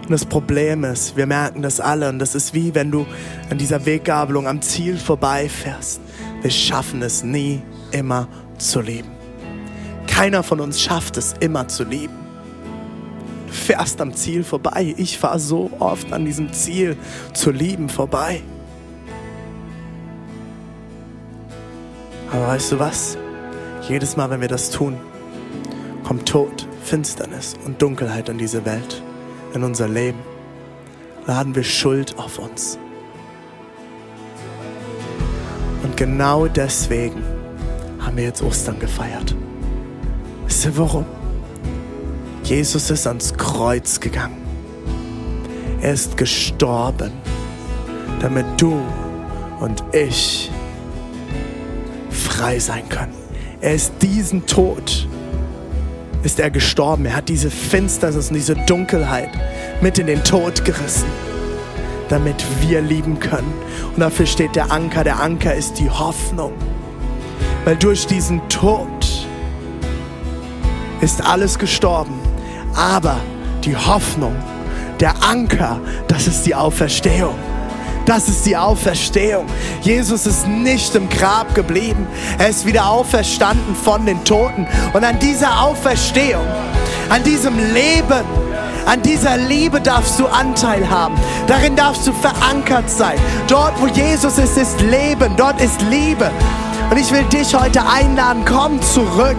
Und 0.04 0.12
das 0.12 0.24
Problem 0.24 0.86
ist, 0.86 1.18
wir 1.18 1.26
merken 1.26 1.62
das 1.62 1.82
alle 1.82 2.08
und 2.08 2.20
das 2.20 2.36
ist 2.36 2.54
wie 2.54 2.74
wenn 2.74 2.90
du 2.90 3.06
an 3.50 3.58
dieser 3.58 3.86
Weggabelung 3.86 4.48
am 4.48 4.62
Ziel 4.62 4.98
vorbeifährst. 4.98 6.00
Wir 6.42 6.52
schaffen 6.52 7.02
es 7.02 7.22
nie 7.22 7.64
immer 7.92 8.30
zu 8.58 8.80
lieben. 8.80 9.12
Keiner 10.08 10.42
von 10.42 10.62
uns 10.62 10.80
schafft 10.80 11.18
es 11.18 11.34
immer 11.42 11.68
zu 11.68 11.84
lieben. 11.84 12.25
Fährst 13.56 14.02
am 14.02 14.14
Ziel 14.14 14.44
vorbei. 14.44 14.94
Ich 14.98 15.18
fahre 15.18 15.40
so 15.40 15.72
oft 15.80 16.12
an 16.14 16.26
diesem 16.26 16.54
Ziel 16.54 16.98
zu 17.34 17.52
lieben 17.52 17.90
vorbei. 17.90 18.42
Aber 22.32 22.48
weißt 22.48 22.74
du 22.74 22.80
was? 22.80 23.18
Jedes 23.88 24.18
Mal, 24.18 24.30
wenn 24.30 24.42
wir 24.42 24.48
das 24.48 24.70
tun, 24.70 24.98
kommt 26.04 26.28
Tod, 26.28 26.68
Finsternis 26.84 27.56
und 27.66 27.82
Dunkelheit 27.82 28.30
in 28.30 28.38
diese 28.38 28.66
Welt, 28.66 29.02
in 29.54 29.64
unser 29.64 29.88
Leben. 29.88 30.20
Laden 31.26 31.56
wir 31.56 31.64
Schuld 31.64 32.18
auf 32.20 32.38
uns. 32.38 32.78
Und 35.82 35.98
genau 35.98 36.48
deswegen 36.48 37.24
haben 38.00 38.18
wir 38.18 38.26
jetzt 38.26 38.44
Ostern 38.44 38.80
gefeiert. 38.80 39.36
Wisst 40.46 40.66
ihr 40.66 40.78
warum? 40.78 41.06
Jesus 42.46 42.92
ist 42.92 43.08
ans 43.08 43.34
Kreuz 43.34 44.00
gegangen. 44.00 44.38
Er 45.82 45.94
ist 45.94 46.16
gestorben, 46.16 47.12
damit 48.20 48.46
du 48.58 48.80
und 49.60 49.84
ich 49.92 50.52
frei 52.12 52.60
sein 52.60 52.88
können. 52.88 53.16
Er 53.62 53.74
ist 53.74 53.94
diesen 54.04 54.46
Tod, 54.46 55.08
ist 56.22 56.40
er 56.40 56.52
gestorben. 56.52 57.08
Er 57.08 57.16
hat 57.16 57.30
diese 57.30 57.50
Finsternis 57.50 58.28
und 58.28 58.36
diese 58.36 58.54
Dunkelheit 58.54 59.32
mit 59.82 59.98
in 59.98 60.06
den 60.06 60.24
Tod 60.24 60.64
gerissen, 60.64 61.10
damit 62.10 62.46
wir 62.62 62.80
lieben 62.80 63.20
können. 63.20 63.54
Und 63.96 64.02
dafür 64.02 64.28
steht 64.28 64.56
der 64.56 64.72
Anker. 64.72 65.04
Der 65.04 65.20
Anker 65.20 65.56
ist 65.56 65.80
die 65.80 65.90
Hoffnung. 65.90 66.54
Weil 67.64 67.76
durch 67.78 68.06
diesen 68.06 68.48
Tod 68.50 68.88
ist 71.02 71.26
alles 71.26 71.58
gestorben. 71.58 72.25
Aber 72.76 73.18
die 73.64 73.76
Hoffnung, 73.76 74.36
der 75.00 75.14
Anker, 75.28 75.80
das 76.08 76.28
ist 76.28 76.46
die 76.46 76.56
Auferstehung. 76.56 77.36
Das 78.06 78.28
ist 78.28 78.46
die 78.46 78.56
Auferstehung. 78.56 79.46
Jesus 79.82 80.28
ist 80.28 80.48
nicht 80.48 80.94
im 80.94 81.10
Grab 81.10 81.56
geblieben. 81.56 82.08
Er 82.38 82.50
ist 82.50 82.66
wieder 82.66 82.88
auferstanden 82.88 83.76
von 83.76 84.06
den 84.06 84.24
Toten. 84.24 84.68
Und 84.94 85.04
an 85.04 85.18
dieser 85.18 85.64
Auferstehung, 85.64 86.46
an 87.10 87.24
diesem 87.24 87.58
Leben, 87.74 88.24
an 88.86 89.02
dieser 89.02 89.38
Liebe 89.38 89.82
darfst 89.82 90.20
du 90.20 90.28
Anteil 90.28 90.88
haben. 90.88 91.16
Darin 91.48 91.76
darfst 91.76 92.06
du 92.06 92.14
verankert 92.14 92.90
sein. 92.90 93.18
Dort, 93.48 93.74
wo 93.82 93.88
Jesus 93.88 94.38
ist, 94.38 94.56
ist 94.56 94.80
Leben. 94.82 95.36
Dort 95.36 95.60
ist 95.60 95.82
Liebe. 95.90 96.30
Und 96.92 96.98
ich 96.98 97.12
will 97.12 97.24
dich 97.24 97.56
heute 97.56 97.82
einladen, 97.88 98.44
komm 98.46 98.80
zurück. 98.84 99.38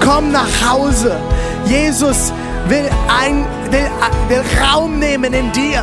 Komm 0.00 0.32
nach 0.32 0.68
Hause. 0.68 1.16
Jesus 1.64 2.32
will, 2.68 2.88
ein, 3.08 3.44
will, 3.70 3.90
will 4.28 4.42
Raum 4.62 4.98
nehmen 4.98 5.32
in 5.32 5.50
dir. 5.52 5.82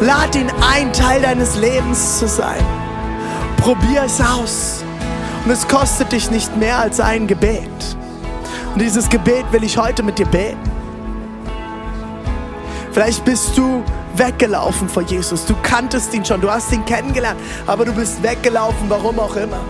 Lad 0.00 0.34
ihn 0.36 0.50
ein, 0.60 0.92
Teil 0.92 1.22
deines 1.22 1.56
Lebens 1.56 2.18
zu 2.18 2.28
sein. 2.28 2.62
Probier 3.58 4.02
es 4.04 4.20
aus. 4.20 4.84
Und 5.44 5.50
es 5.50 5.66
kostet 5.66 6.12
dich 6.12 6.30
nicht 6.30 6.56
mehr 6.56 6.78
als 6.78 7.00
ein 7.00 7.26
Gebet. 7.26 7.70
Und 8.74 8.82
dieses 8.82 9.08
Gebet 9.08 9.44
will 9.52 9.64
ich 9.64 9.78
heute 9.78 10.02
mit 10.02 10.18
dir 10.18 10.26
beten. 10.26 10.58
Vielleicht 12.92 13.24
bist 13.24 13.56
du 13.56 13.82
weggelaufen 14.16 14.88
vor 14.88 15.02
Jesus. 15.02 15.44
Du 15.46 15.54
kanntest 15.62 16.14
ihn 16.14 16.24
schon, 16.24 16.40
du 16.40 16.50
hast 16.50 16.72
ihn 16.72 16.84
kennengelernt, 16.84 17.38
aber 17.66 17.84
du 17.84 17.92
bist 17.92 18.22
weggelaufen, 18.22 18.88
warum 18.88 19.18
auch 19.18 19.36
immer. 19.36 19.60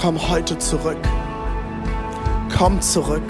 Komm 0.00 0.18
heute 0.28 0.58
zurück. 0.58 0.98
Komm 2.56 2.80
zurück. 2.80 3.22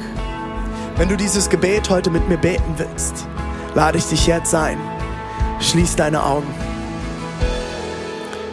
Wenn 0.99 1.09
du 1.09 1.17
dieses 1.17 1.49
Gebet 1.49 1.91
heute 1.91 2.11
mit 2.11 2.29
mir 2.29 2.39
beten 2.39 2.75
willst, 2.77 3.29
lade 3.77 3.99
ich 3.99 4.07
dich 4.07 4.27
jetzt 4.27 4.53
ein. 4.53 4.79
Schließ 5.61 5.95
deine 5.95 6.25
Augen. 6.25 6.53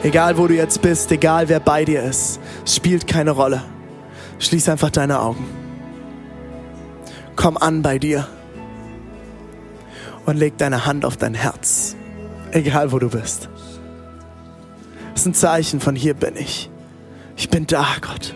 Egal 0.04 0.38
wo 0.38 0.46
du 0.46 0.54
jetzt 0.54 0.84
bist, 0.84 1.12
egal 1.12 1.50
wer 1.50 1.60
bei 1.60 1.86
dir 1.86 2.04
ist, 2.04 2.40
spielt 2.64 3.08
keine 3.08 3.32
Rolle. 3.32 3.64
Schließ 4.38 4.70
einfach 4.70 4.92
deine 4.92 5.22
Augen. 5.22 5.44
Komm 7.36 7.58
an 7.58 7.82
bei 7.82 7.98
dir 7.98 8.28
und 10.28 10.38
leg 10.38 10.56
deine 10.60 10.86
Hand 10.86 11.04
auf 11.04 11.18
dein 11.18 11.34
Herz, 11.34 11.96
egal 12.52 12.92
wo 12.92 13.00
du 13.00 13.10
bist. 13.10 13.50
Das 15.14 15.22
ist 15.22 15.26
ein 15.26 15.34
Zeichen 15.34 15.80
von 15.80 15.96
hier 15.96 16.14
bin 16.14 16.36
ich. 16.36 16.70
Ich 17.38 17.50
bin 17.50 17.66
da, 17.66 17.88
Gott. 18.02 18.36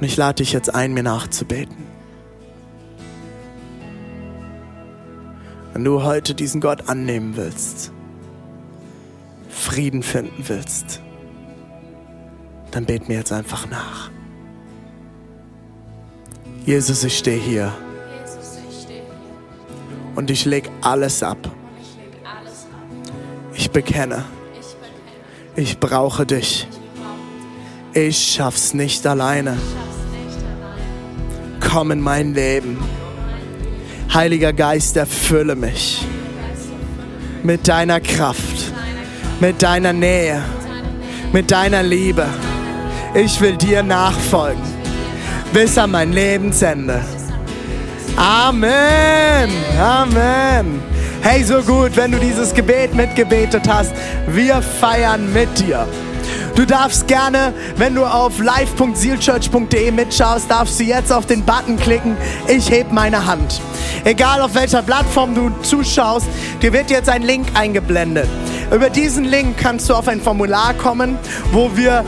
Und 0.00 0.06
ich 0.06 0.16
lade 0.16 0.36
dich 0.36 0.52
jetzt 0.52 0.74
ein, 0.74 0.94
mir 0.94 1.02
nachzubeten. 1.02 1.76
Wenn 5.74 5.84
du 5.84 6.02
heute 6.02 6.34
diesen 6.34 6.62
Gott 6.62 6.88
annehmen 6.88 7.36
willst, 7.36 7.92
Frieden 9.50 10.02
finden 10.02 10.42
willst, 10.48 11.02
dann 12.70 12.86
bet 12.86 13.08
mir 13.08 13.18
jetzt 13.18 13.30
einfach 13.30 13.68
nach. 13.68 14.10
Jesus, 16.64 17.04
ich 17.04 17.18
stehe 17.18 17.38
hier 17.38 17.70
und 20.14 20.30
ich 20.30 20.46
lege 20.46 20.70
alles 20.80 21.22
ab. 21.22 21.38
Ich 23.52 23.70
bekenne, 23.70 24.24
ich 25.56 25.78
brauche 25.78 26.24
dich. 26.24 26.66
Ich 27.92 28.34
schaff's 28.34 28.72
nicht 28.72 29.06
alleine. 29.06 29.58
Komm 31.70 31.92
in 31.92 32.00
mein 32.00 32.34
Leben. 32.34 32.78
Heiliger 34.12 34.52
Geist, 34.52 34.96
erfülle 34.96 35.54
mich 35.54 36.04
mit 37.44 37.68
deiner 37.68 38.00
Kraft, 38.00 38.72
mit 39.38 39.62
deiner 39.62 39.92
Nähe, 39.92 40.42
mit 41.32 41.50
deiner 41.50 41.82
Liebe. 41.82 42.26
Ich 43.14 43.40
will 43.40 43.56
dir 43.56 43.82
nachfolgen 43.82 44.62
bis 45.52 45.78
an 45.78 45.92
mein 45.92 46.12
Lebensende. 46.12 47.00
Amen. 48.16 49.50
Amen. 49.78 50.82
Hey, 51.22 51.44
so 51.44 51.62
gut, 51.62 51.96
wenn 51.96 52.12
du 52.12 52.18
dieses 52.18 52.54
Gebet 52.54 52.94
mitgebetet 52.94 53.68
hast. 53.68 53.92
Wir 54.26 54.60
feiern 54.60 55.32
mit 55.32 55.58
dir. 55.58 55.86
Du 56.60 56.66
darfst 56.66 57.08
gerne, 57.08 57.54
wenn 57.76 57.94
du 57.94 58.04
auf 58.04 58.38
live.sealchurch.de 58.38 59.90
mitschaust, 59.92 60.50
darfst 60.50 60.78
du 60.78 60.84
jetzt 60.84 61.10
auf 61.10 61.24
den 61.24 61.42
Button 61.42 61.78
klicken, 61.78 62.18
ich 62.48 62.70
heb 62.70 62.92
meine 62.92 63.24
Hand. 63.24 63.62
Egal 64.04 64.42
auf 64.42 64.54
welcher 64.54 64.82
Plattform 64.82 65.34
du 65.34 65.48
zuschaust, 65.62 66.26
dir 66.60 66.74
wird 66.74 66.90
jetzt 66.90 67.08
ein 67.08 67.22
Link 67.22 67.46
eingeblendet. 67.54 68.28
Über 68.72 68.88
diesen 68.88 69.24
Link 69.24 69.58
kannst 69.58 69.90
du 69.90 69.94
auf 69.94 70.06
ein 70.06 70.20
Formular 70.20 70.74
kommen, 70.74 71.18
wo, 71.52 71.70
wir, 71.74 72.04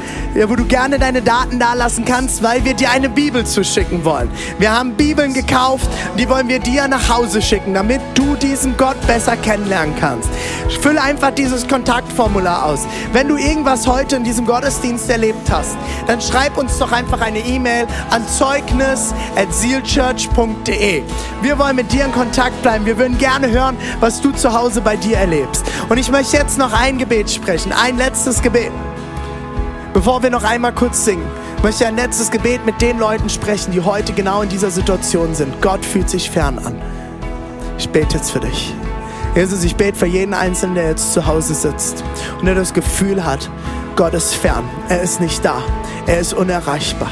wo 0.46 0.54
du 0.54 0.64
gerne 0.64 0.98
deine 0.98 1.20
Daten 1.20 1.58
dalassen 1.58 2.04
kannst, 2.04 2.42
weil 2.42 2.64
wir 2.64 2.74
dir 2.74 2.90
eine 2.90 3.08
Bibel 3.08 3.44
zuschicken 3.44 4.04
wollen. 4.04 4.30
Wir 4.58 4.72
haben 4.72 4.94
Bibeln 4.94 5.34
gekauft, 5.34 5.88
die 6.18 6.28
wollen 6.28 6.48
wir 6.48 6.60
dir 6.60 6.86
nach 6.86 7.08
Hause 7.08 7.42
schicken, 7.42 7.74
damit 7.74 8.00
du 8.14 8.36
diesen 8.36 8.76
Gott 8.76 8.96
besser 9.06 9.36
kennenlernen 9.36 9.94
kannst. 9.98 10.28
Fülle 10.82 11.00
einfach 11.00 11.30
dieses 11.30 11.66
Kontaktformular 11.68 12.66
aus. 12.66 12.80
Wenn 13.12 13.28
du 13.28 13.36
irgendwas 13.36 13.86
heute 13.86 14.16
in 14.16 14.24
diesem 14.24 14.46
Gottesdienst 14.46 15.08
erlebt 15.08 15.48
hast, 15.50 15.76
dann 16.08 16.20
schreib 16.20 16.58
uns 16.58 16.76
doch 16.78 16.90
einfach 16.90 17.20
eine 17.20 17.38
E-Mail 17.38 17.86
an 18.10 18.26
zeugnis@sealchurch.de. 18.26 21.02
Wir 21.40 21.58
wollen 21.58 21.76
mit 21.76 21.92
dir 21.92 22.04
in 22.04 22.10
Kontakt 22.12 22.60
bleiben. 22.62 22.84
Wir 22.84 22.98
würden 22.98 23.16
gerne 23.18 23.48
hören, 23.50 23.76
was 24.00 24.20
du 24.20 24.32
zu 24.32 24.52
Hause 24.52 24.80
bei 24.80 24.96
dir 24.96 25.18
erlebst. 25.18 25.62
Und 25.88 25.98
ich 25.98 26.10
möchte 26.10 26.36
jetzt 26.36 26.51
noch 26.56 26.72
ein 26.72 26.98
Gebet 26.98 27.30
sprechen, 27.30 27.72
ein 27.72 27.96
letztes 27.96 28.42
Gebet. 28.42 28.72
Bevor 29.94 30.22
wir 30.22 30.30
noch 30.30 30.44
einmal 30.44 30.72
kurz 30.72 31.04
singen, 31.04 31.26
möchte 31.62 31.84
ich 31.84 31.88
ein 31.88 31.96
letztes 31.96 32.30
Gebet 32.30 32.64
mit 32.64 32.80
den 32.80 32.98
Leuten 32.98 33.28
sprechen, 33.28 33.72
die 33.72 33.80
heute 33.80 34.12
genau 34.12 34.42
in 34.42 34.48
dieser 34.48 34.70
Situation 34.70 35.34
sind. 35.34 35.60
Gott 35.60 35.84
fühlt 35.84 36.08
sich 36.08 36.30
fern 36.30 36.58
an. 36.58 36.80
Ich 37.78 37.88
bete 37.88 38.16
jetzt 38.16 38.30
für 38.30 38.40
dich. 38.40 38.74
Jesus, 39.34 39.64
ich 39.64 39.76
bete 39.76 39.98
für 39.98 40.06
jeden 40.06 40.34
Einzelnen, 40.34 40.74
der 40.74 40.88
jetzt 40.88 41.12
zu 41.12 41.26
Hause 41.26 41.54
sitzt 41.54 42.04
und 42.38 42.46
der 42.46 42.54
das 42.54 42.74
Gefühl 42.74 43.24
hat, 43.24 43.50
Gott 43.96 44.14
ist 44.14 44.34
fern. 44.34 44.64
Er 44.88 45.02
ist 45.02 45.20
nicht 45.20 45.44
da. 45.44 45.62
Er 46.06 46.20
ist 46.20 46.34
unerreichbar. 46.34 47.10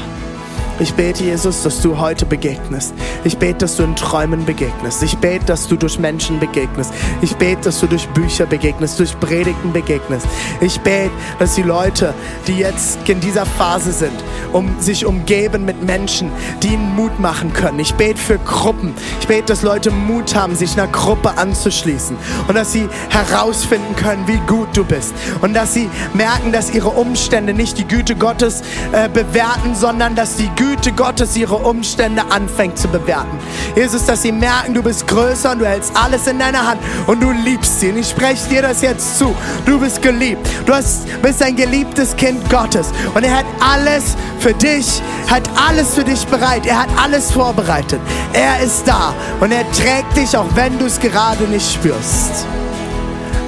Ich 0.81 0.95
bete, 0.95 1.23
Jesus, 1.23 1.61
dass 1.61 1.79
du 1.83 1.99
heute 1.99 2.25
begegnest. 2.25 2.95
Ich 3.23 3.37
bete, 3.37 3.59
dass 3.59 3.75
du 3.75 3.83
in 3.83 3.95
Träumen 3.95 4.45
begegnest. 4.45 5.03
Ich 5.03 5.15
bete, 5.15 5.45
dass 5.45 5.67
du 5.67 5.75
durch 5.75 5.99
Menschen 5.99 6.39
begegnest. 6.39 6.91
Ich 7.21 7.35
bete, 7.35 7.61
dass 7.61 7.79
du 7.81 7.85
durch 7.85 8.07
Bücher 8.09 8.47
begegnest, 8.47 8.97
durch 8.97 9.19
Predigten 9.19 9.73
begegnest. 9.73 10.25
Ich 10.59 10.79
bete, 10.79 11.11
dass 11.37 11.53
die 11.53 11.61
Leute, 11.61 12.15
die 12.47 12.57
jetzt 12.57 13.07
in 13.07 13.19
dieser 13.19 13.45
Phase 13.45 13.91
sind, 13.91 14.23
um 14.53 14.79
sich 14.79 15.05
umgeben 15.05 15.65
mit 15.65 15.83
Menschen, 15.83 16.31
die 16.63 16.69
ihnen 16.69 16.95
Mut 16.95 17.19
machen 17.19 17.53
können. 17.53 17.77
Ich 17.77 17.93
bete 17.93 18.19
für 18.19 18.39
Gruppen. 18.39 18.95
Ich 19.19 19.27
bete, 19.27 19.43
dass 19.43 19.61
Leute 19.61 19.91
Mut 19.91 20.33
haben, 20.33 20.55
sich 20.55 20.73
einer 20.73 20.87
Gruppe 20.87 21.37
anzuschließen 21.37 22.17
und 22.47 22.55
dass 22.55 22.71
sie 22.71 22.89
herausfinden 23.09 23.95
können, 23.97 24.27
wie 24.27 24.39
gut 24.47 24.69
du 24.73 24.83
bist 24.83 25.13
und 25.41 25.53
dass 25.53 25.75
sie 25.75 25.91
merken, 26.15 26.51
dass 26.51 26.73
ihre 26.73 26.89
Umstände 26.89 27.53
nicht 27.53 27.77
die 27.77 27.87
Güte 27.87 28.15
Gottes 28.15 28.63
äh, 28.93 29.09
bewerten, 29.09 29.75
sondern 29.75 30.15
dass 30.15 30.37
die 30.37 30.49
Güte 30.71 30.93
Gottes 30.93 31.35
ihre 31.35 31.55
Umstände 31.55 32.23
anfängt 32.29 32.77
zu 32.77 32.87
bewerten. 32.87 33.37
Jesus, 33.75 34.05
dass 34.05 34.21
sie 34.21 34.31
merken, 34.31 34.73
du 34.73 34.81
bist 34.81 35.05
größer 35.05 35.51
und 35.51 35.59
du 35.59 35.65
hältst 35.65 35.91
alles 36.01 36.27
in 36.27 36.39
deiner 36.39 36.65
Hand 36.65 36.79
und 37.07 37.21
du 37.21 37.31
liebst 37.31 37.81
sie. 37.81 37.89
Und 37.89 37.97
ich 37.97 38.07
spreche 38.07 38.47
dir 38.47 38.61
das 38.61 38.81
jetzt 38.81 39.17
zu. 39.17 39.35
Du 39.65 39.81
bist 39.81 40.01
geliebt. 40.01 40.47
Du 40.65 40.73
hast, 40.73 41.07
bist 41.21 41.43
ein 41.43 41.57
geliebtes 41.57 42.15
Kind 42.15 42.49
Gottes 42.49 42.87
und 43.13 43.25
er 43.25 43.39
hat 43.39 43.45
alles 43.59 44.15
für 44.39 44.53
dich, 44.53 45.01
hat 45.29 45.43
alles 45.67 45.93
für 45.93 46.05
dich 46.05 46.25
bereit. 46.27 46.65
Er 46.65 46.83
hat 46.83 46.89
alles 47.03 47.33
vorbereitet. 47.33 47.99
Er 48.31 48.61
ist 48.61 48.87
da 48.87 49.13
und 49.41 49.51
er 49.51 49.69
trägt 49.73 50.15
dich, 50.15 50.37
auch 50.37 50.47
wenn 50.55 50.79
du 50.79 50.85
es 50.85 50.97
gerade 51.01 51.43
nicht 51.49 51.69
spürst. 51.69 52.45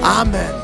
Amen. 0.01 0.62